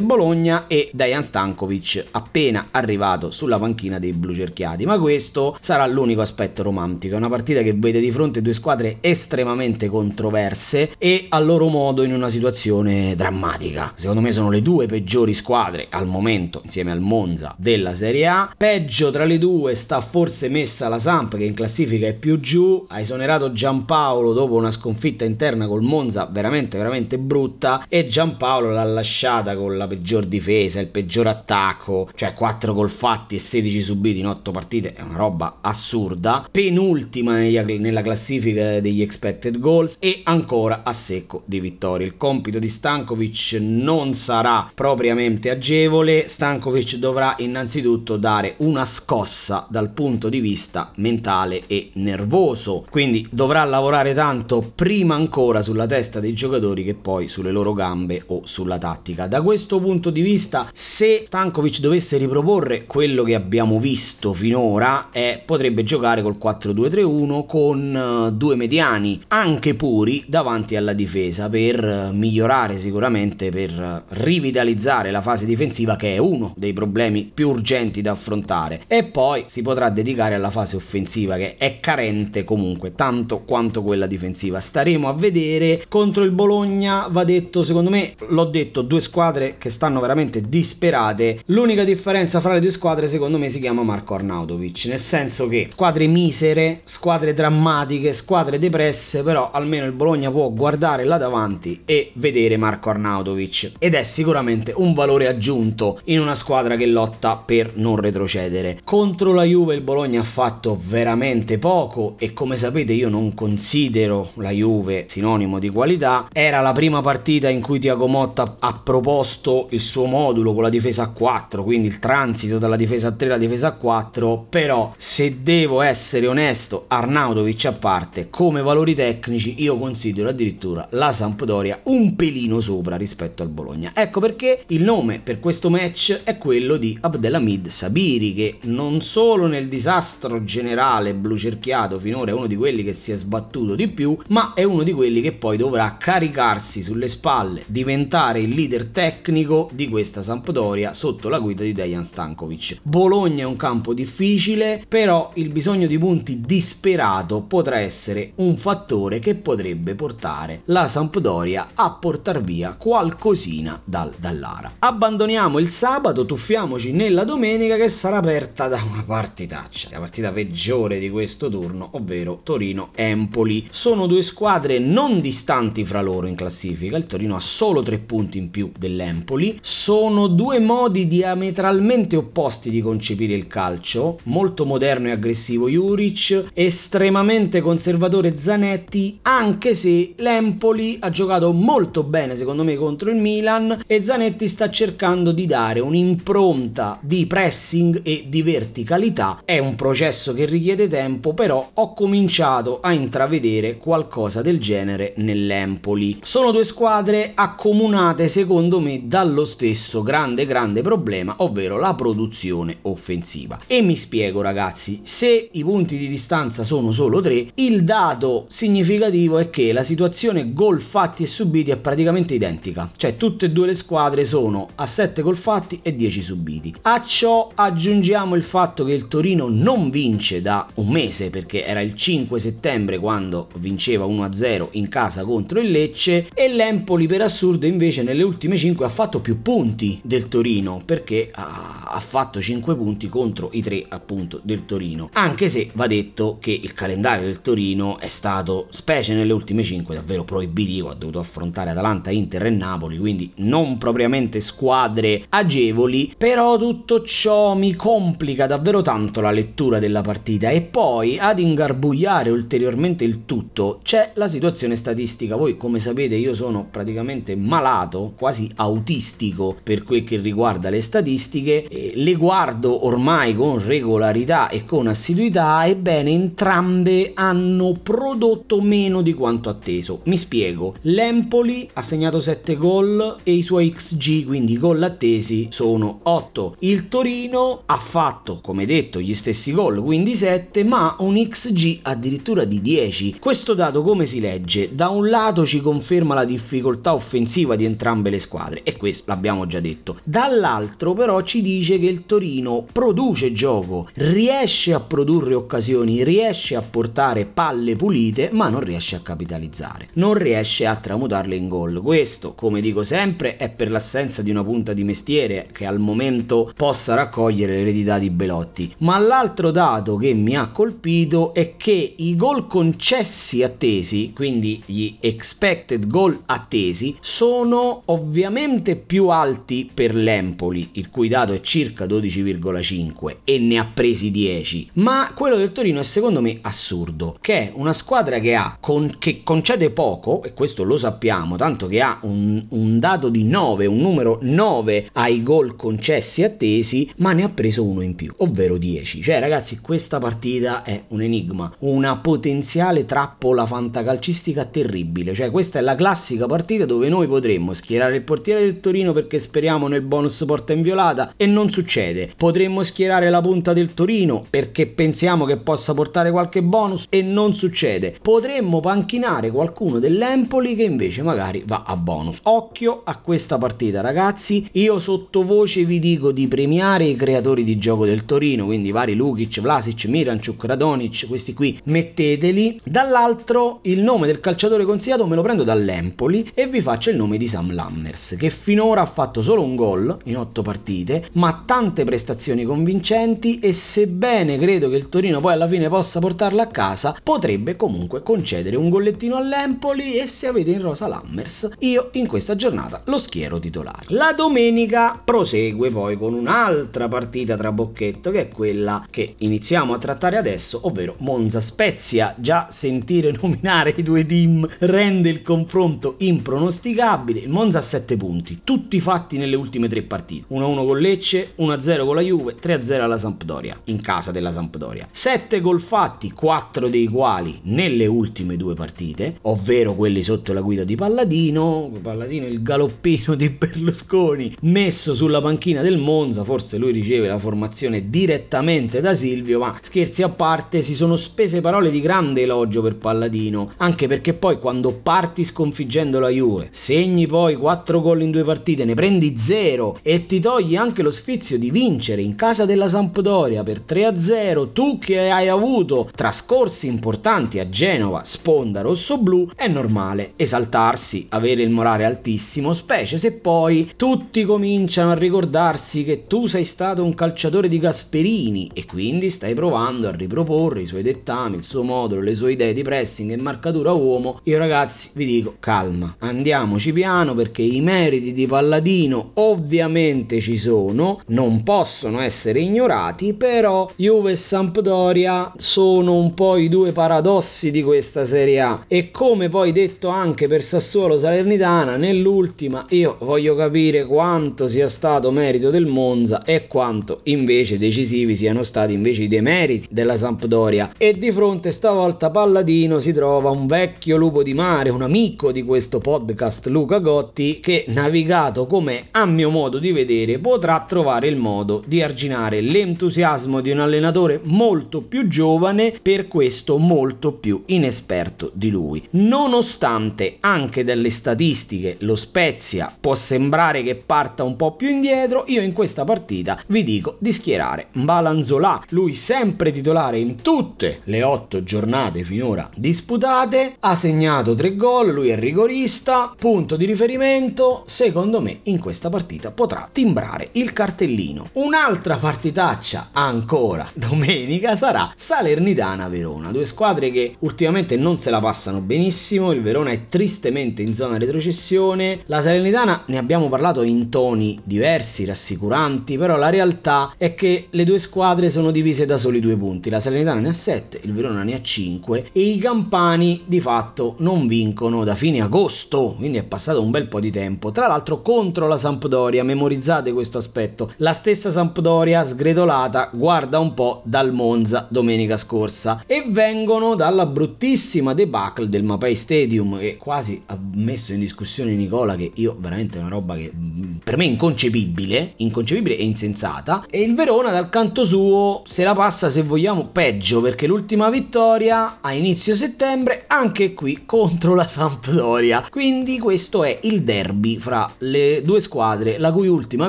Bologna 0.00 0.66
e 0.66 0.88
Dejan 0.94 1.22
Stankovic 1.22 2.06
appena 2.12 2.68
arrivato 2.70 3.30
sulla 3.30 3.58
panchina 3.58 3.98
dei 3.98 4.14
blu 4.14 4.34
cerchiati. 4.34 4.86
Ma 4.86 4.98
questo 4.98 5.58
sarà 5.60 5.86
l'unico 5.86 6.22
aspetto 6.22 6.62
romantico, 6.62 7.14
è 7.14 7.18
una 7.18 7.28
partita 7.28 7.60
che 7.60 7.74
vede 7.74 8.00
di 8.00 8.10
fronte 8.10 8.40
due 8.40 8.54
squadre 8.54 8.96
estremamente 9.00 9.88
controverse 9.88 10.94
e 10.96 11.26
a 11.28 11.38
loro 11.38 11.68
modo 11.68 12.02
in 12.02 12.14
una 12.14 12.30
situazione 12.30 13.14
drammatica. 13.14 13.92
Secondo 13.94 14.22
me 14.22 14.32
sono 14.32 14.48
le 14.48 14.62
due 14.62 14.86
peggiori 14.86 15.34
squadre 15.34 15.88
al 15.90 16.06
momento, 16.06 16.62
insieme 16.64 16.92
al 16.92 17.00
Monza, 17.00 17.54
della 17.58 17.92
Serie 17.92 18.26
A. 18.26 18.54
Peggio 18.56 19.10
tra 19.10 19.24
le 19.24 19.36
due 19.36 19.74
sta 19.74 20.00
forse 20.00 20.48
messa 20.48 20.88
la 20.88 20.98
Samp 20.98 21.36
che 21.36 21.44
in 21.44 21.52
classifica 21.52 22.06
è 22.06 22.14
più 22.14 22.40
giù, 22.40 22.86
ha 22.88 23.00
esonerato 23.00 23.52
Giampaolo 23.52 24.32
dopo 24.32 24.54
una 24.54 24.70
sconfitta 24.70 25.26
interna 25.26 25.66
col 25.66 25.82
Monza 25.82 26.24
veramente 26.24 26.78
veramente 26.78 27.18
brutta 27.18 27.80
e 27.88 28.06
Giampaolo 28.06 28.70
l'ha 28.70 28.84
lasciata 28.84 29.56
con 29.56 29.76
la 29.76 29.86
peggior 29.86 30.26
difesa, 30.26 30.80
il 30.80 30.88
peggior 30.88 31.26
attacco, 31.26 32.10
cioè 32.14 32.34
4 32.34 32.72
gol 32.74 32.90
fatti 32.90 33.36
e 33.36 33.38
16 33.38 33.82
subiti 33.82 34.18
in 34.20 34.26
8 34.26 34.50
partite, 34.50 34.94
è 34.94 35.02
una 35.02 35.16
roba 35.16 35.58
assurda. 35.60 36.48
Penultima 36.50 37.38
nella 37.38 38.02
classifica 38.02 38.80
degli 38.80 39.02
expected 39.02 39.58
goals 39.58 39.96
e 40.00 40.20
ancora 40.24 40.82
a 40.84 40.92
secco 40.92 41.42
di 41.44 41.60
vittorie. 41.60 42.06
Il 42.06 42.16
compito 42.16 42.58
di 42.58 42.68
Stankovic 42.68 43.58
non 43.60 44.14
sarà 44.14 44.70
propriamente 44.74 45.50
agevole, 45.50 46.28
Stankovic 46.28 46.96
dovrà 46.96 47.34
innanzitutto 47.38 48.16
dare 48.16 48.54
una 48.58 48.84
scossa 48.84 49.66
dal 49.68 49.90
punto 49.90 50.28
di 50.28 50.40
vista 50.40 50.90
mentale 50.96 51.62
e 51.66 51.90
nervoso, 51.94 52.86
quindi 52.90 53.26
dovrà 53.30 53.64
lavorare 53.64 54.14
tanto 54.14 54.72
prima 54.74 55.14
ancora 55.14 55.62
sulla 55.62 55.86
testa 55.86 56.20
dei 56.20 56.34
giocatori 56.34 56.84
che 56.84 56.94
poi 56.94 57.28
sulle 57.28 57.50
loro 57.50 57.71
gambe 57.72 58.22
o 58.26 58.42
sulla 58.44 58.78
tattica. 58.78 59.26
Da 59.26 59.42
questo 59.42 59.80
punto 59.80 60.10
di 60.10 60.20
vista, 60.20 60.68
se 60.72 61.22
Stankovic 61.24 61.80
dovesse 61.80 62.16
riproporre 62.16 62.84
quello 62.84 63.22
che 63.22 63.34
abbiamo 63.34 63.78
visto 63.78 64.32
finora, 64.32 65.08
eh, 65.10 65.40
potrebbe 65.44 65.84
giocare 65.84 66.22
col 66.22 66.36
4-2-3-1 66.42 67.46
con 67.46 68.26
uh, 68.26 68.30
due 68.32 68.56
mediani, 68.56 69.20
anche 69.28 69.74
puri, 69.74 70.24
davanti 70.26 70.76
alla 70.76 70.92
difesa 70.92 71.48
per 71.48 71.82
uh, 71.82 72.14
migliorare 72.14 72.78
sicuramente, 72.78 73.50
per 73.50 74.04
uh, 74.08 74.14
rivitalizzare 74.14 75.10
la 75.10 75.20
fase 75.20 75.46
difensiva 75.46 75.96
che 75.96 76.14
è 76.14 76.18
uno 76.18 76.52
dei 76.56 76.72
problemi 76.72 77.30
più 77.32 77.48
urgenti 77.50 78.02
da 78.02 78.12
affrontare 78.12 78.82
e 78.86 79.04
poi 79.04 79.44
si 79.46 79.62
potrà 79.62 79.90
dedicare 79.90 80.34
alla 80.34 80.50
fase 80.50 80.76
offensiva 80.76 81.36
che 81.36 81.56
è 81.56 81.80
carente 81.80 82.44
comunque 82.44 82.94
tanto 82.94 83.40
quanto 83.40 83.82
quella 83.82 84.06
difensiva. 84.06 84.60
Staremo 84.60 85.08
a 85.08 85.12
vedere 85.12 85.84
contro 85.88 86.22
il 86.24 86.30
Bologna 86.30 87.08
va 87.10 87.24
detto 87.24 87.51
secondo 87.60 87.90
me 87.90 88.14
l'ho 88.28 88.44
detto 88.44 88.80
due 88.80 89.02
squadre 89.02 89.56
che 89.58 89.68
stanno 89.68 90.00
veramente 90.00 90.40
disperate. 90.40 91.42
L'unica 91.46 91.84
differenza 91.84 92.40
fra 92.40 92.54
le 92.54 92.60
due 92.60 92.70
squadre 92.70 93.08
secondo 93.08 93.36
me 93.36 93.50
si 93.50 93.60
chiama 93.60 93.82
Marco 93.82 94.14
Arnautovic, 94.14 94.86
nel 94.86 94.98
senso 94.98 95.46
che 95.48 95.68
squadre 95.70 96.06
misere, 96.06 96.80
squadre 96.84 97.34
drammatiche, 97.34 98.14
squadre 98.14 98.58
depresse, 98.58 99.22
però 99.22 99.50
almeno 99.50 99.84
il 99.84 99.92
Bologna 99.92 100.30
può 100.30 100.48
guardare 100.48 101.04
là 101.04 101.18
davanti 101.18 101.82
e 101.84 102.12
vedere 102.14 102.56
Marco 102.56 102.88
Arnautovic 102.88 103.72
ed 103.78 103.94
è 103.94 104.02
sicuramente 104.02 104.72
un 104.74 104.94
valore 104.94 105.28
aggiunto 105.28 106.00
in 106.04 106.20
una 106.20 106.34
squadra 106.34 106.76
che 106.76 106.86
lotta 106.86 107.36
per 107.36 107.72
non 107.74 107.96
retrocedere. 107.96 108.80
Contro 108.84 109.32
la 109.32 109.44
Juve 109.44 109.74
il 109.74 109.80
Bologna 109.82 110.20
ha 110.20 110.24
fatto 110.24 110.80
veramente 110.80 111.58
poco 111.58 112.14
e 112.18 112.32
come 112.32 112.56
sapete 112.56 112.92
io 112.92 113.08
non 113.08 113.34
considero 113.34 114.30
la 114.34 114.50
Juve 114.50 115.06
sinonimo 115.08 115.58
di 115.58 115.70
qualità. 115.70 116.28
Era 116.32 116.60
la 116.60 116.72
prima 116.72 117.00
partita 117.00 117.41
in 117.48 117.60
cui 117.60 117.78
Tiago 117.78 118.06
Motta 118.06 118.56
ha 118.58 118.74
proposto 118.74 119.68
il 119.70 119.80
suo 119.80 120.06
modulo 120.06 120.52
con 120.52 120.62
la 120.62 120.68
difesa 120.68 121.04
a 121.04 121.08
4, 121.08 121.62
quindi 121.64 121.88
il 121.88 121.98
transito 121.98 122.58
dalla 122.58 122.76
difesa 122.76 123.08
a 123.08 123.12
3 123.12 123.26
alla 123.26 123.38
difesa 123.38 123.68
a 123.68 123.72
4, 123.72 124.46
però 124.48 124.92
se 124.96 125.42
devo 125.42 125.80
essere 125.80 126.26
onesto, 126.26 126.84
Arnautovic 126.88 127.64
a 127.66 127.72
parte, 127.72 128.30
come 128.30 128.62
valori 128.62 128.94
tecnici 128.94 129.62
io 129.62 129.78
considero 129.78 130.28
addirittura 130.28 130.86
la 130.90 131.12
Sampdoria 131.12 131.80
un 131.84 132.16
pelino 132.16 132.60
sopra 132.60 132.96
rispetto 132.96 133.42
al 133.42 133.48
Bologna. 133.48 133.92
Ecco 133.94 134.20
perché 134.20 134.64
il 134.68 134.82
nome 134.82 135.20
per 135.20 135.40
questo 135.40 135.70
match 135.70 136.22
è 136.24 136.38
quello 136.38 136.76
di 136.76 136.96
Abdelhamid 137.00 137.68
Sabiri 137.68 138.34
che 138.34 138.58
non 138.62 139.00
solo 139.00 139.46
nel 139.46 139.68
disastro 139.68 140.44
generale 140.44 141.14
blu 141.14 141.36
cerchiato 141.36 141.98
finora 141.98 142.30
è 142.30 142.34
uno 142.34 142.46
di 142.46 142.56
quelli 142.56 142.82
che 142.82 142.92
si 142.92 143.12
è 143.12 143.16
sbattuto 143.16 143.74
di 143.74 143.88
più, 143.88 144.16
ma 144.28 144.52
è 144.54 144.64
uno 144.64 144.82
di 144.82 144.92
quelli 144.92 145.20
che 145.20 145.32
poi 145.32 145.56
dovrà 145.56 145.96
caricarsi 145.98 146.82
sulle 146.82 147.08
spalle, 147.08 147.31
diventare 147.66 148.40
il 148.40 148.50
leader 148.50 148.86
tecnico 148.86 149.70
di 149.72 149.88
questa 149.88 150.22
Sampdoria 150.22 150.92
sotto 150.92 151.30
la 151.30 151.38
guida 151.38 151.62
di 151.62 151.72
Dejan 151.72 152.04
Stankovic. 152.04 152.80
Bologna 152.82 153.44
è 153.44 153.46
un 153.46 153.56
campo 153.56 153.94
difficile, 153.94 154.84
però 154.86 155.30
il 155.34 155.50
bisogno 155.50 155.86
di 155.86 155.98
punti 155.98 156.42
disperato 156.42 157.40
potrà 157.42 157.78
essere 157.78 158.32
un 158.36 158.58
fattore 158.58 159.18
che 159.18 159.34
potrebbe 159.34 159.94
portare 159.94 160.60
la 160.66 160.86
Sampdoria 160.88 161.68
a 161.74 161.90
portar 161.92 162.42
via 162.42 162.74
qualcosina 162.74 163.80
dal, 163.82 164.12
dall'ara. 164.18 164.74
Abbandoniamo 164.78 165.58
il 165.58 165.68
sabato, 165.68 166.26
tuffiamoci 166.26 166.92
nella 166.92 167.24
domenica 167.24 167.76
che 167.76 167.88
sarà 167.88 168.18
aperta 168.18 168.68
da 168.68 168.84
una 168.86 169.04
partitaccia, 169.04 169.88
la 169.92 170.00
partita 170.00 170.32
peggiore 170.32 170.98
di 170.98 171.08
questo 171.08 171.48
turno, 171.48 171.88
ovvero 171.92 172.40
Torino-Empoli. 172.42 173.68
Sono 173.70 174.06
due 174.06 174.22
squadre 174.22 174.78
non 174.78 175.20
distanti 175.20 175.84
fra 175.84 176.02
loro 176.02 176.26
in 176.26 176.34
classifica, 176.34 176.96
il 176.98 177.06
Torino 177.06 177.20
ha 177.30 177.40
solo 177.40 177.82
tre 177.82 177.98
punti 177.98 178.38
in 178.38 178.50
più 178.50 178.70
dell'Empoli, 178.78 179.58
sono 179.62 180.26
due 180.26 180.58
modi 180.58 181.08
diametralmente 181.08 182.16
opposti 182.16 182.70
di 182.70 182.80
concepire 182.80 183.34
il 183.34 183.46
calcio, 183.46 184.18
molto 184.24 184.64
moderno 184.64 185.08
e 185.08 185.12
aggressivo 185.12 185.68
Juric, 185.68 186.50
estremamente 186.52 187.60
conservatore 187.60 188.36
Zanetti, 188.36 189.20
anche 189.22 189.74
se 189.74 190.14
l'Empoli 190.16 190.98
ha 191.00 191.10
giocato 191.10 191.52
molto 191.52 192.02
bene 192.02 192.36
secondo 192.36 192.64
me 192.64 192.74
contro 192.76 193.10
il 193.10 193.20
Milan 193.20 193.82
e 193.86 194.02
Zanetti 194.02 194.48
sta 194.48 194.68
cercando 194.70 195.32
di 195.32 195.46
dare 195.46 195.80
un'impronta 195.80 196.98
di 197.00 197.26
pressing 197.26 198.00
e 198.02 198.24
di 198.26 198.42
verticalità. 198.42 199.42
È 199.44 199.58
un 199.58 199.74
processo 199.74 200.32
che 200.34 200.44
richiede 200.44 200.88
tempo, 200.88 201.34
però 201.34 201.70
ho 201.74 201.94
cominciato 201.94 202.80
a 202.80 202.92
intravedere 202.92 203.76
qualcosa 203.76 204.42
del 204.42 204.58
genere 204.58 205.14
nell'Empoli. 205.16 206.18
Sono 206.22 206.50
due 206.50 206.64
squadre 206.64 207.11
accomunate 207.34 208.28
secondo 208.28 208.80
me 208.80 209.02
dallo 209.04 209.44
stesso 209.44 210.02
grande 210.02 210.46
grande 210.46 210.82
problema, 210.82 211.34
ovvero 211.38 211.78
la 211.78 211.94
produzione 211.94 212.78
offensiva. 212.82 213.60
E 213.66 213.82
mi 213.82 213.96
spiego 213.96 214.40
ragazzi, 214.40 215.00
se 215.02 215.48
i 215.52 215.62
punti 215.62 215.98
di 215.98 216.08
distanza 216.08 216.64
sono 216.64 216.92
solo 216.92 217.20
3, 217.20 217.52
il 217.56 217.84
dato 217.84 218.46
significativo 218.48 219.38
è 219.38 219.50
che 219.50 219.72
la 219.72 219.82
situazione 219.82 220.52
gol 220.52 220.80
fatti 220.80 221.24
e 221.24 221.26
subiti 221.26 221.70
è 221.70 221.76
praticamente 221.76 222.34
identica, 222.34 222.90
cioè 222.96 223.16
tutte 223.16 223.46
e 223.46 223.50
due 223.50 223.66
le 223.66 223.74
squadre 223.74 224.24
sono 224.24 224.68
a 224.76 224.86
7 224.86 225.22
gol 225.22 225.36
fatti 225.36 225.80
e 225.82 225.94
10 225.94 226.22
subiti. 226.22 226.74
A 226.82 227.02
ciò 227.02 227.50
aggiungiamo 227.54 228.34
il 228.34 228.42
fatto 228.42 228.84
che 228.84 228.92
il 228.92 229.08
Torino 229.08 229.48
non 229.48 229.90
vince 229.90 230.40
da 230.42 230.66
un 230.74 230.88
mese 230.88 231.30
perché 231.30 231.64
era 231.64 231.80
il 231.80 231.94
5 231.94 232.38
settembre 232.38 232.98
quando 232.98 233.48
vinceva 233.56 234.06
1-0 234.06 234.68
in 234.72 234.88
casa 234.88 235.24
contro 235.24 235.60
il 235.60 235.70
Lecce 235.70 236.28
e 236.34 236.48
l'Empoli 236.48 237.01
per 237.06 237.22
assurdo 237.22 237.66
invece 237.66 238.02
nelle 238.02 238.22
ultime 238.22 238.56
5 238.56 238.84
ha 238.84 238.88
fatto 238.88 239.20
più 239.20 239.42
punti 239.42 240.00
del 240.02 240.28
Torino 240.28 240.80
perché 240.84 241.30
ha 241.32 242.00
fatto 242.00 242.40
5 242.40 242.74
punti 242.76 243.08
contro 243.08 243.50
i 243.52 243.62
3 243.62 243.86
appunto 243.88 244.40
del 244.42 244.64
Torino. 244.64 245.10
Anche 245.12 245.48
se 245.48 245.70
va 245.74 245.86
detto 245.86 246.38
che 246.40 246.52
il 246.52 246.72
calendario 246.72 247.26
del 247.26 247.42
Torino 247.42 247.98
è 247.98 248.08
stato, 248.08 248.68
specie 248.70 249.14
nelle 249.14 249.32
ultime 249.32 249.62
5, 249.62 249.94
davvero 249.94 250.24
proibitivo, 250.24 250.90
ha 250.90 250.94
dovuto 250.94 251.18
affrontare 251.18 251.70
Atalanta, 251.70 252.10
Inter 252.10 252.46
e 252.46 252.50
Napoli, 252.50 252.98
quindi 252.98 253.32
non 253.36 253.78
propriamente 253.78 254.40
squadre 254.40 255.24
agevoli, 255.28 256.14
però 256.16 256.56
tutto 256.56 257.02
ciò 257.02 257.54
mi 257.54 257.74
complica 257.74 258.46
davvero 258.46 258.82
tanto 258.82 259.20
la 259.20 259.30
lettura 259.30 259.78
della 259.78 260.02
partita 260.02 260.50
e 260.50 260.62
poi 260.62 261.18
ad 261.18 261.38
ingarbugliare 261.38 262.30
ulteriormente 262.30 263.04
il 263.04 263.24
tutto 263.24 263.80
c'è 263.82 264.12
la 264.14 264.28
situazione 264.28 264.76
statistica. 264.76 265.36
Voi 265.36 265.56
come 265.56 265.78
sapete 265.78 266.14
io 266.14 266.34
sono 266.34 266.66
praticamente 266.70 266.91
praticamente 266.92 267.34
malato, 267.34 268.12
quasi 268.16 268.50
autistico 268.56 269.56
per 269.62 269.82
quel 269.82 270.04
che 270.04 270.18
riguarda 270.18 270.68
le 270.68 270.82
statistiche, 270.82 271.66
le 271.94 272.14
guardo 272.14 272.84
ormai 272.86 273.34
con 273.34 273.64
regolarità 273.64 274.50
e 274.50 274.64
con 274.64 274.86
assiduità, 274.86 275.66
ebbene 275.66 276.10
entrambe 276.10 277.12
hanno 277.14 277.74
prodotto 277.82 278.60
meno 278.60 279.00
di 279.00 279.14
quanto 279.14 279.48
atteso. 279.48 280.00
Mi 280.04 280.18
spiego, 280.18 280.74
l'Empoli 280.82 281.68
ha 281.72 281.82
segnato 281.82 282.20
7 282.20 282.56
gol 282.56 283.16
e 283.22 283.32
i 283.32 283.42
suoi 283.42 283.72
XG, 283.72 284.26
quindi 284.26 284.58
gol 284.58 284.82
attesi, 284.82 285.48
sono 285.50 286.00
8. 286.02 286.56
Il 286.60 286.88
Torino 286.88 287.62
ha 287.64 287.78
fatto, 287.78 288.40
come 288.42 288.66
detto, 288.66 289.00
gli 289.00 289.14
stessi 289.14 289.52
gol, 289.52 289.82
quindi 289.82 290.14
7, 290.14 290.62
ma 290.64 290.96
un 290.98 291.14
XG 291.14 291.78
addirittura 291.82 292.44
di 292.44 292.60
10. 292.60 293.16
Questo 293.18 293.54
dato 293.54 293.82
come 293.82 294.04
si 294.04 294.20
legge? 294.20 294.74
Da 294.74 294.88
un 294.88 295.08
lato 295.08 295.46
ci 295.46 295.60
conferma 295.60 296.14
la 296.14 296.24
difficoltà 296.24 296.81
offensiva 296.90 297.56
di 297.56 297.64
entrambe 297.64 298.10
le 298.10 298.18
squadre, 298.18 298.62
e 298.64 298.76
questo 298.76 299.04
l'abbiamo 299.06 299.46
già 299.46 299.60
detto. 299.60 299.98
Dall'altro 300.02 300.94
però 300.94 301.22
ci 301.22 301.40
dice 301.42 301.78
che 301.78 301.86
il 301.86 302.06
Torino 302.06 302.66
produce 302.72 303.32
gioco, 303.32 303.88
riesce 303.94 304.72
a 304.72 304.80
produrre 304.80 305.34
occasioni, 305.34 306.02
riesce 306.02 306.56
a 306.56 306.62
portare 306.62 307.24
palle 307.24 307.76
pulite, 307.76 308.30
ma 308.32 308.48
non 308.48 308.60
riesce 308.60 308.96
a 308.96 309.00
capitalizzare, 309.00 309.88
non 309.94 310.14
riesce 310.14 310.66
a 310.66 310.76
tramutarle 310.76 311.36
in 311.36 311.48
gol. 311.48 311.80
Questo, 311.82 312.34
come 312.34 312.60
dico 312.60 312.82
sempre, 312.82 313.36
è 313.36 313.48
per 313.50 313.70
l'assenza 313.70 314.22
di 314.22 314.30
una 314.30 314.42
punta 314.42 314.72
di 314.72 314.84
mestiere 314.84 315.48
che 315.52 315.66
al 315.66 315.78
momento 315.78 316.52
possa 316.56 316.94
raccogliere 316.94 317.56
l'eredità 317.56 317.98
di 317.98 318.10
Belotti. 318.10 318.74
Ma 318.78 318.98
l'altro 318.98 319.50
dato 319.50 319.96
che 319.96 320.12
mi 320.14 320.36
ha 320.36 320.48
colpito 320.48 321.34
è 321.34 321.56
che 321.56 321.94
i 321.96 322.16
gol 322.16 322.46
concessi 322.46 323.42
attesi, 323.42 324.12
quindi 324.14 324.62
gli 324.64 324.96
expected 325.00 325.86
goal 325.86 326.22
attesi, 326.26 326.61
sono 327.00 327.82
ovviamente 327.86 328.76
più 328.76 329.08
alti 329.08 329.68
per 329.72 329.94
l'Empoli, 329.94 330.70
il 330.72 330.90
cui 330.90 331.08
dato 331.08 331.32
è 331.32 331.40
circa 331.40 331.86
12,5 331.86 333.16
e 333.24 333.38
ne 333.38 333.58
ha 333.58 333.68
presi 333.72 334.10
10. 334.10 334.70
Ma 334.74 335.12
quello 335.14 335.36
del 335.36 335.52
Torino 335.52 335.80
è 335.80 335.84
secondo 335.84 336.20
me 336.20 336.38
assurdo, 336.42 337.16
che 337.20 337.34
è 337.34 337.52
una 337.54 337.72
squadra 337.72 338.18
che 338.20 338.34
ha 338.34 338.56
con, 338.60 338.96
che 338.98 339.22
concede 339.22 339.70
poco, 339.70 340.22
e 340.22 340.32
questo 340.34 340.62
lo 340.62 340.76
sappiamo, 340.76 341.36
tanto 341.36 341.66
che 341.66 341.80
ha 341.80 341.98
un, 342.02 342.44
un 342.48 342.78
dato 342.78 343.08
di 343.08 343.24
9, 343.24 343.66
un 343.66 343.78
numero 343.78 344.18
9 344.22 344.90
ai 344.92 345.22
gol 345.22 345.56
concessi 345.56 346.22
attesi, 346.22 346.90
ma 346.96 347.12
ne 347.12 347.24
ha 347.24 347.28
preso 347.28 347.64
uno 347.64 347.80
in 347.80 347.94
più, 347.94 348.12
ovvero 348.18 348.56
10. 348.56 349.02
Cioè 349.02 349.18
ragazzi, 349.18 349.60
questa 349.60 349.98
partita 349.98 350.62
è 350.62 350.84
un 350.88 351.02
enigma, 351.02 351.52
una 351.60 351.96
potenziale 351.96 352.84
trappola 352.84 353.46
fantacalcistica 353.46 354.44
terribile, 354.44 355.14
cioè 355.14 355.30
questa 355.30 355.58
è 355.58 355.62
la 355.62 355.74
classica 355.74 356.26
partita 356.26 356.51
dove 356.58 356.88
noi 356.88 357.06
potremmo 357.06 357.52
schierare 357.54 357.96
il 357.96 358.02
portiere 358.02 358.40
del 358.40 358.60
Torino 358.60 358.92
perché 358.92 359.18
speriamo 359.18 359.68
nel 359.68 359.82
bonus 359.82 360.22
porta 360.26 360.52
inviolata 360.52 361.14
e 361.16 361.26
non 361.26 361.50
succede. 361.50 362.12
Potremmo 362.16 362.62
schierare 362.62 363.10
la 363.10 363.20
punta 363.20 363.52
del 363.52 363.74
Torino 363.74 364.24
perché 364.28 364.66
pensiamo 364.66 365.24
che 365.24 365.36
possa 365.36 365.74
portare 365.74 366.10
qualche 366.10 366.42
bonus 366.42 366.86
e 366.88 367.02
non 367.02 367.34
succede. 367.34 367.96
Potremmo 368.00 368.60
panchinare 368.60 369.30
qualcuno 369.30 369.78
dell'Empoli 369.78 370.54
che 370.54 370.64
invece 370.64 371.02
magari 371.02 371.42
va 371.46 371.64
a 371.66 371.76
bonus. 371.76 372.18
Occhio 372.22 372.82
a 372.84 372.96
questa 372.98 373.38
partita 373.38 373.80
ragazzi, 373.80 374.48
io 374.52 374.78
sottovoce 374.78 375.64
vi 375.64 375.78
dico 375.78 376.12
di 376.12 376.28
premiare 376.28 376.84
i 376.84 376.96
creatori 376.96 377.44
di 377.44 377.58
gioco 377.58 377.84
del 377.84 378.04
Torino, 378.04 378.46
quindi 378.46 378.70
vari 378.70 378.94
Lukic, 378.94 379.40
Vlasic, 379.40 379.86
Miranchuk, 379.86 380.44
Radonic, 380.44 381.06
questi 381.08 381.34
qui 381.34 381.58
metteteli. 381.64 382.58
Dall'altro 382.64 383.60
il 383.62 383.82
nome 383.82 384.06
del 384.06 384.20
calciatore 384.20 384.64
consigliato 384.64 385.06
me 385.06 385.16
lo 385.16 385.22
prendo 385.22 385.42
dall'Empoli 385.42 386.30
e 386.42 386.48
vi 386.48 386.60
faccio 386.60 386.90
il 386.90 386.96
nome 386.96 387.18
di 387.18 387.28
Sam 387.28 387.54
Lammers 387.54 388.16
che 388.18 388.28
finora 388.28 388.80
ha 388.80 388.86
fatto 388.86 389.22
solo 389.22 389.42
un 389.42 389.54
gol 389.54 389.96
in 390.04 390.16
otto 390.16 390.42
partite, 390.42 391.06
ma 391.12 391.44
tante 391.46 391.84
prestazioni 391.84 392.42
convincenti 392.42 393.38
e 393.38 393.52
sebbene 393.52 394.36
credo 394.38 394.68
che 394.68 394.74
il 394.74 394.88
Torino 394.88 395.20
poi 395.20 395.34
alla 395.34 395.46
fine 395.46 395.68
possa 395.68 396.00
portarla 396.00 396.42
a 396.42 396.46
casa, 396.48 396.96
potrebbe 397.00 397.54
comunque 397.54 398.02
concedere 398.02 398.56
un 398.56 398.70
gollettino 398.70 399.16
all'Empoli 399.16 399.98
e 399.98 400.08
se 400.08 400.26
avete 400.26 400.50
in 400.50 400.62
rosa 400.62 400.88
Lammers, 400.88 401.50
io 401.60 401.90
in 401.92 402.08
questa 402.08 402.34
giornata 402.34 402.82
lo 402.86 402.98
schiero 402.98 403.38
titolare. 403.38 403.84
La 403.88 404.12
domenica 404.12 405.00
prosegue 405.02 405.70
poi 405.70 405.96
con 405.96 406.12
un'altra 406.12 406.88
partita 406.88 407.36
tra 407.36 407.52
bocchetto 407.52 408.10
che 408.10 408.22
è 408.22 408.28
quella 408.28 408.84
che 408.90 409.14
iniziamo 409.18 409.74
a 409.74 409.78
trattare 409.78 410.16
adesso, 410.16 410.60
ovvero 410.64 410.96
Monza 410.98 411.40
Spezia. 411.40 412.14
Già 412.18 412.48
sentire 412.50 413.14
nominare 413.22 413.74
i 413.76 413.82
due 413.84 414.04
team 414.04 414.44
rende 414.58 415.08
il 415.08 415.22
confronto 415.22 415.94
impronosticabile. 416.32 417.20
Il 417.20 417.28
Monza 417.28 417.58
ha 417.58 417.62
7 417.62 417.96
punti, 417.96 418.40
tutti 418.42 418.80
fatti 418.80 419.18
nelle 419.18 419.36
ultime 419.36 419.68
tre 419.68 419.82
partite. 419.82 420.34
1-1 420.34 420.66
con 420.66 420.78
Lecce, 420.78 421.32
1-0 421.38 421.84
con 421.84 421.94
la 421.94 422.00
Juve, 422.00 422.36
3-0 422.40 422.80
alla 422.80 422.98
Sampdoria, 422.98 423.58
in 423.64 423.80
casa 423.80 424.10
della 424.10 424.32
Sampdoria. 424.32 424.88
7 424.90 425.40
gol 425.40 425.60
fatti, 425.60 426.10
4 426.12 426.68
dei 426.68 426.86
quali 426.86 427.40
nelle 427.42 427.86
ultime 427.86 428.36
due 428.36 428.54
partite, 428.54 429.18
ovvero 429.22 429.74
quelli 429.74 430.02
sotto 430.02 430.32
la 430.32 430.40
guida 430.40 430.64
di 430.64 430.74
Palladino, 430.74 431.70
Palladino 431.82 432.26
il 432.26 432.42
galoppino 432.42 433.14
di 433.14 433.28
Berlusconi, 433.28 434.36
messo 434.42 434.94
sulla 434.94 435.20
panchina 435.20 435.60
del 435.62 435.78
Monza, 435.78 436.24
forse 436.24 436.56
lui 436.56 436.72
riceve 436.72 437.08
la 437.08 437.18
formazione 437.18 437.90
direttamente 437.90 438.80
da 438.80 438.94
Silvio, 438.94 439.38
ma 439.38 439.58
scherzi 439.60 440.02
a 440.02 440.08
parte, 440.08 440.62
si 440.62 440.74
sono 440.74 440.96
spese 440.96 441.40
parole 441.40 441.70
di 441.70 441.80
grande 441.80 442.22
elogio 442.22 442.62
per 442.62 442.76
Palladino, 442.76 443.52
anche 443.58 443.86
perché 443.86 444.14
poi 444.14 444.38
quando 444.38 444.72
parti 444.72 445.24
sconfiggendo 445.24 445.98
la 445.98 446.08
Juve, 446.08 446.21
segni 446.50 447.06
poi 447.06 447.36
4 447.36 447.80
gol 447.80 448.02
in 448.02 448.10
due 448.10 448.22
partite, 448.22 448.64
ne 448.64 448.74
prendi 448.74 449.16
0 449.16 449.78
e 449.82 450.06
ti 450.06 450.20
togli 450.20 450.56
anche 450.56 450.82
lo 450.82 450.90
sfizio 450.90 451.38
di 451.38 451.50
vincere 451.50 452.02
in 452.02 452.14
casa 452.14 452.44
della 452.44 452.68
Sampdoria 452.68 453.42
per 453.42 453.62
3-0, 453.66 454.52
tu 454.52 454.78
che 454.78 455.10
hai 455.10 455.28
avuto 455.28 455.88
trascorsi 455.94 456.66
importanti 456.66 457.38
a 457.38 457.48
Genova, 457.48 458.04
sponda 458.04 458.60
rosso-blu, 458.60 459.30
è 459.34 459.48
normale 459.48 460.12
esaltarsi, 460.16 461.06
avere 461.10 461.42
il 461.42 461.50
morale 461.50 461.84
altissimo, 461.84 462.52
specie 462.52 462.98
se 462.98 463.12
poi 463.12 463.72
tutti 463.76 464.24
cominciano 464.24 464.90
a 464.92 464.94
ricordarsi 464.94 465.84
che 465.84 466.04
tu 466.04 466.26
sei 466.26 466.44
stato 466.44 466.84
un 466.84 466.94
calciatore 466.94 467.48
di 467.48 467.58
Gasperini 467.58 468.50
e 468.52 468.64
quindi 468.64 469.10
stai 469.10 469.34
provando 469.34 469.88
a 469.88 469.92
riproporre 469.92 470.62
i 470.62 470.66
suoi 470.66 470.82
dettami, 470.82 471.36
il 471.36 471.42
suo 471.42 471.62
modulo, 471.62 472.00
le 472.00 472.14
sue 472.14 472.32
idee 472.32 472.52
di 472.52 472.62
pressing 472.62 473.10
e 473.10 473.16
marcatura 473.16 473.72
uomo. 473.72 474.20
Io 474.24 474.38
ragazzi 474.38 474.90
vi 474.94 475.04
dico 475.04 475.36
calma, 475.40 475.96
andiamoci 476.12 476.72
piano 476.72 477.14
perché 477.14 477.42
i 477.42 477.60
meriti 477.60 478.12
di 478.12 478.26
Palladino 478.26 479.10
ovviamente 479.14 480.20
ci 480.20 480.38
sono, 480.38 481.00
non 481.08 481.42
possono 481.42 482.00
essere 482.00 482.40
ignorati, 482.40 483.14
però 483.14 483.68
Juve 483.76 484.12
e 484.12 484.16
Sampdoria 484.16 485.32
sono 485.38 485.96
un 485.96 486.14
po' 486.14 486.36
i 486.36 486.48
due 486.48 486.72
paradossi 486.72 487.50
di 487.50 487.62
questa 487.62 488.04
Serie 488.04 488.40
A. 488.40 488.64
E 488.68 488.90
come 488.90 489.28
poi 489.28 489.52
detto 489.52 489.88
anche 489.88 490.28
per 490.28 490.42
Sassuolo 490.42 490.98
Salernitana 490.98 491.76
nell'ultima 491.76 492.66
io 492.68 492.96
voglio 493.00 493.34
capire 493.34 493.86
quanto 493.86 494.46
sia 494.46 494.68
stato 494.68 495.10
merito 495.10 495.50
del 495.50 495.66
Monza 495.66 496.22
e 496.24 496.46
quanto 496.46 497.00
invece 497.04 497.58
decisivi 497.58 498.14
siano 498.14 498.42
stati 498.42 498.74
invece 498.74 499.04
i 499.04 499.08
demeriti 499.08 499.68
della 499.70 499.96
Sampdoria. 499.96 500.72
E 500.76 500.92
di 500.92 501.10
fronte 501.10 501.50
stavolta 501.50 502.10
Palladino 502.10 502.78
si 502.78 502.92
trova 502.92 503.30
un 503.30 503.46
vecchio 503.46 503.96
lupo 503.96 504.22
di 504.22 504.34
mare, 504.34 504.70
un 504.70 504.82
amico 504.82 505.32
di 505.32 505.42
questo 505.42 505.78
podcast 505.78 506.00
Luca 506.46 506.78
Gotti 506.78 507.40
che 507.40 507.64
navigato 507.68 508.46
come 508.46 508.88
a 508.90 509.06
mio 509.06 509.30
modo 509.30 509.58
di 509.58 509.72
vedere 509.72 510.18
potrà 510.18 510.64
trovare 510.66 511.08
il 511.08 511.16
modo 511.16 511.62
di 511.66 511.82
arginare 511.82 512.40
l'entusiasmo 512.40 513.40
di 513.40 513.50
un 513.50 513.60
allenatore 513.60 514.20
molto 514.24 514.80
più 514.80 515.08
giovane 515.08 515.78
per 515.80 516.08
questo 516.08 516.58
molto 516.58 517.12
più 517.12 517.42
inesperto 517.46 518.30
di 518.34 518.50
lui. 518.50 518.86
Nonostante 518.90 520.16
anche 520.20 520.64
dalle 520.64 520.90
statistiche 520.90 521.76
lo 521.80 521.96
Spezia 521.96 522.74
può 522.78 522.94
sembrare 522.94 523.62
che 523.62 523.74
parta 523.74 524.24
un 524.24 524.36
po' 524.36 524.52
più 524.52 524.68
indietro, 524.68 525.24
io 525.26 525.42
in 525.42 525.52
questa 525.52 525.84
partita 525.84 526.40
vi 526.48 526.64
dico 526.64 526.96
di 526.98 527.12
schierare 527.12 527.68
Balanzola, 527.72 528.64
lui 528.70 528.94
sempre 528.94 529.52
titolare 529.52 529.98
in 529.98 530.20
tutte 530.22 530.80
le 530.84 531.02
otto 531.02 531.42
giornate 531.42 532.02
finora 532.02 532.50
disputate, 532.54 533.56
ha 533.60 533.74
segnato 533.74 534.34
tre 534.34 534.56
gol, 534.56 534.92
lui 534.92 535.08
è 535.08 535.16
rigorista, 535.16 535.91
punto 536.16 536.56
di 536.56 536.64
riferimento, 536.64 537.64
secondo 537.66 538.20
me 538.20 538.40
in 538.44 538.58
questa 538.58 538.88
partita 538.88 539.30
potrà 539.30 539.68
timbrare 539.70 540.28
il 540.32 540.52
cartellino. 540.52 541.28
Un'altra 541.34 541.96
partitaccia 541.96 542.88
ancora 542.92 543.68
domenica 543.74 544.56
sarà 544.56 544.92
Salernitana 544.94 545.88
Verona, 545.88 546.30
due 546.30 546.44
squadre 546.44 546.90
che 546.90 547.16
ultimamente 547.20 547.76
non 547.76 547.98
se 547.98 548.10
la 548.10 548.20
passano 548.20 548.60
benissimo, 548.60 549.32
il 549.32 549.42
Verona 549.42 549.70
è 549.70 549.84
tristemente 549.88 550.62
in 550.62 550.74
zona 550.74 550.98
retrocessione, 550.98 552.00
la 552.06 552.20
Salernitana 552.20 552.84
ne 552.86 552.98
abbiamo 552.98 553.28
parlato 553.28 553.62
in 553.62 553.88
toni 553.88 554.38
diversi, 554.42 555.04
rassicuranti, 555.04 555.98
però 555.98 556.16
la 556.16 556.30
realtà 556.30 556.94
è 556.96 557.14
che 557.14 557.48
le 557.50 557.64
due 557.64 557.78
squadre 557.78 558.30
sono 558.30 558.50
divise 558.50 558.86
da 558.86 558.96
soli 558.96 559.20
due 559.20 559.36
punti, 559.36 559.70
la 559.70 559.80
Salernitana 559.80 560.20
ne 560.20 560.28
ha 560.28 560.32
7, 560.32 560.80
il 560.82 560.92
Verona 560.92 561.22
ne 561.22 561.34
ha 561.34 561.42
5 561.42 562.10
e 562.12 562.20
i 562.20 562.38
campani 562.38 563.22
di 563.26 563.40
fatto 563.40 563.96
non 563.98 564.26
vincono 564.26 564.84
da 564.84 564.94
fine 564.94 565.20
agosto 565.20 565.71
oh, 565.78 565.94
quindi 565.94 566.18
è 566.18 566.22
passato 566.22 566.62
un 566.62 566.70
bel 566.70 566.86
po' 566.88 567.00
di 567.00 567.10
tempo. 567.10 567.52
Tra 567.52 567.66
l'altro 567.66 568.02
contro 568.02 568.46
la 568.46 568.58
Sampdoria, 568.58 569.24
memorizzate 569.24 569.92
questo 569.92 570.18
aspetto. 570.18 570.72
La 570.76 570.92
stessa 570.92 571.30
Sampdoria 571.30 572.04
sgretolata, 572.04 572.90
guarda 572.92 573.38
un 573.38 573.54
po' 573.54 573.82
dal 573.84 574.12
Monza 574.12 574.66
domenica 574.70 575.16
scorsa 575.16 575.82
e 575.86 576.04
vengono 576.06 576.74
dalla 576.74 577.06
bruttissima 577.06 577.94
debacle 577.94 578.48
del 578.48 578.62
Mapai 578.62 578.94
Stadium 578.94 579.58
che 579.58 579.76
quasi 579.76 580.22
ha 580.26 580.38
messo 580.54 580.92
in 580.92 581.00
discussione 581.00 581.54
Nicola 581.54 581.96
che 581.96 582.10
io 582.14 582.36
veramente 582.38 582.78
è 582.78 582.80
una 582.80 582.90
roba 582.90 583.16
che 583.16 583.32
mm, 583.34 583.76
per 583.84 583.96
me 583.96 584.04
è 584.04 584.08
inconcepibile, 584.08 585.14
inconcepibile 585.16 585.76
e 585.76 585.84
insensata 585.84 586.64
e 586.68 586.82
il 586.82 586.94
Verona 586.94 587.30
dal 587.30 587.48
canto 587.48 587.84
suo 587.84 588.42
se 588.44 588.64
la 588.64 588.74
passa 588.74 589.10
se 589.10 589.22
vogliamo 589.22 589.68
peggio 589.68 590.20
perché 590.20 590.46
l'ultima 590.46 590.90
vittoria 590.90 591.78
a 591.80 591.92
inizio 591.92 592.34
settembre 592.34 593.04
anche 593.06 593.54
qui 593.54 593.82
contro 593.86 594.34
la 594.34 594.46
Sampdoria. 594.46 595.46
Quindi 595.50 595.61
questo 596.00 596.42
è 596.42 596.58
il 596.62 596.82
derby 596.82 597.38
fra 597.38 597.72
le 597.78 598.20
due 598.24 598.40
squadre 598.40 598.98
la 598.98 599.12
cui 599.12 599.28
ultima 599.28 599.68